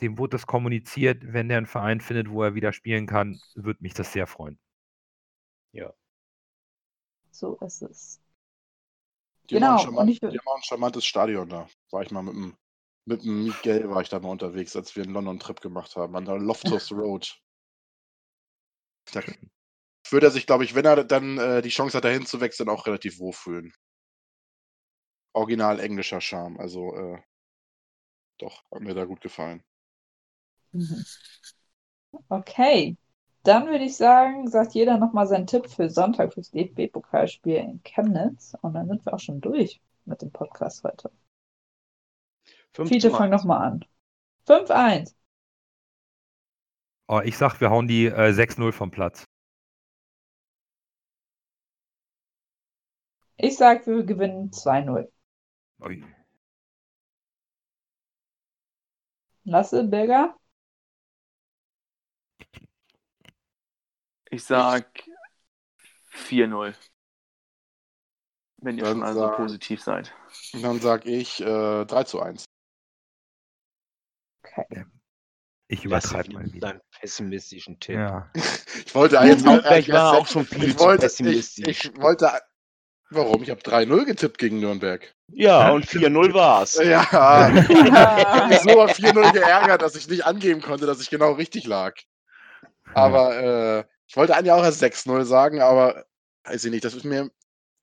[0.00, 1.32] Dem wurde das kommuniziert.
[1.32, 4.58] Wenn der einen Verein findet, wo er wieder spielen kann, würde mich das sehr freuen.
[7.32, 8.21] So ist es.
[9.52, 11.68] Die haben, Genau, und charmant, die haben ein charmantes Stadion da.
[11.90, 12.56] War ich mal mit dem,
[13.04, 16.24] mit dem Miguel war ich da mal unterwegs, als wir einen London-Trip gemacht haben, an
[16.24, 17.38] der Loftus Road.
[19.12, 19.22] Da
[20.10, 22.68] würde er sich, glaube ich, wenn er dann äh, die Chance hat, dahin zu wechseln,
[22.70, 23.72] auch relativ wohlfühlen.
[25.34, 27.18] Original englischer Charme, also äh,
[28.38, 29.64] doch, hat mir da gut gefallen.
[30.72, 31.02] Mhm.
[32.30, 32.96] Okay,
[33.42, 38.54] dann würde ich sagen, sagt jeder nochmal seinen Tipp für Sonntag fürs DFB-Pokalspiel in Chemnitz.
[38.62, 41.10] Und dann sind wir auch schon durch mit dem Podcast heute.
[42.72, 43.84] Fünf Fiete, fang nochmal an.
[44.46, 45.14] 5-1.
[47.08, 49.24] Oh, ich sag, wir hauen die äh, 6-0 vom Platz.
[53.36, 55.08] Ich sag, wir gewinnen 2-0.
[55.80, 56.04] Ui.
[59.44, 60.36] Lasse, Birger?
[64.32, 64.86] Ich sag
[66.14, 66.74] 4-0.
[68.62, 70.14] Wenn ihr Dann schon also sag- positiv seid.
[70.54, 72.44] Und dann sage ich äh, 3 zu 1.
[74.42, 74.86] Okay.
[75.68, 77.96] Ich übertreibe mal wieder deinen pessimistischen Tipp.
[77.96, 78.30] Ja.
[78.84, 81.84] Ich wollte jetzt auch Nürnberg war auch schon viel ich zu wollte, ich, pessimistisch.
[81.86, 82.30] ich wollte.
[83.08, 83.42] Warum?
[83.42, 85.14] Ich habe 3-0 getippt gegen Nürnberg.
[85.28, 86.74] Ja, und 4-0 war's.
[86.74, 91.08] Ja, ich habe mich so über 4-0 geärgert, dass ich nicht angeben konnte, dass ich
[91.08, 91.94] genau richtig lag.
[92.92, 93.36] Aber
[93.78, 96.04] äh, ich wollte eigentlich auch erst 6-0 sagen, aber
[96.44, 97.30] weiß ich nicht, das ist mir.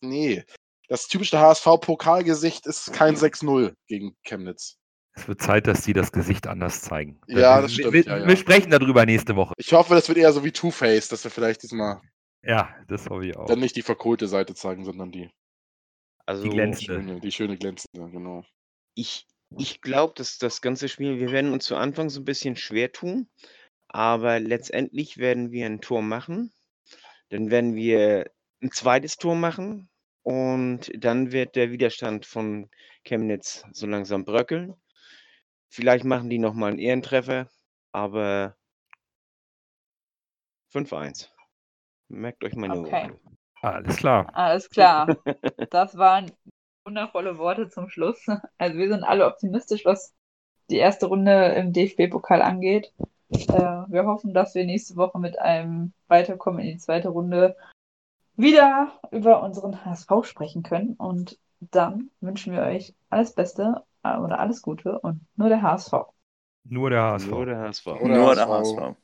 [0.01, 0.43] Nee.
[0.87, 4.77] Das typische HSV-Pokalgesicht ist kein 6-0 gegen Chemnitz.
[5.15, 7.19] Es wird Zeit, dass die das Gesicht anders zeigen.
[7.25, 8.27] Ja, das stimmt, Wir, ja, ja.
[8.27, 9.55] wir sprechen darüber nächste Woche.
[9.57, 11.99] Ich hoffe, das wird eher so wie Two-Face, dass wir vielleicht diesmal
[12.43, 13.47] Ja, das hoffe ich auch.
[13.47, 15.31] dann nicht die verkohlte Seite zeigen, sondern die
[16.27, 16.93] Also, Die glänzende.
[16.93, 18.45] schöne, die schöne glänzende, genau.
[18.93, 19.25] ich,
[19.57, 22.91] ich glaube, dass das ganze Spiel, wir werden uns zu Anfang so ein bisschen schwer
[22.91, 23.27] tun,
[23.89, 26.53] aber letztendlich werden wir ein Tor machen.
[27.29, 28.31] Dann werden wir
[28.61, 29.89] ein zweites Tor machen
[30.23, 32.69] und dann wird der Widerstand von
[33.03, 34.75] Chemnitz so langsam bröckeln.
[35.69, 37.49] Vielleicht machen die nochmal einen Ehrentreffer,
[37.91, 38.55] aber
[40.73, 41.29] 5-1.
[42.07, 43.11] Merkt euch meine Okay.
[43.61, 44.29] Alles klar.
[44.33, 45.17] Alles klar.
[45.69, 46.31] Das waren
[46.85, 48.25] wundervolle Worte zum Schluss.
[48.57, 50.15] Also wir sind alle optimistisch, was
[50.69, 52.93] die erste Runde im DFB-Pokal angeht.
[53.29, 57.55] Äh, wir hoffen, dass wir nächste Woche mit einem Weiterkommen in die zweite Runde
[58.35, 60.93] wieder über unseren HSV sprechen können.
[60.93, 65.93] Und dann wünschen wir euch alles Beste äh, oder alles Gute und nur der HSV.
[66.63, 67.27] Nur der HSV.
[67.27, 67.87] Nur der HSV.
[67.87, 68.77] Oder Nur der HSV.
[68.77, 68.95] HSV.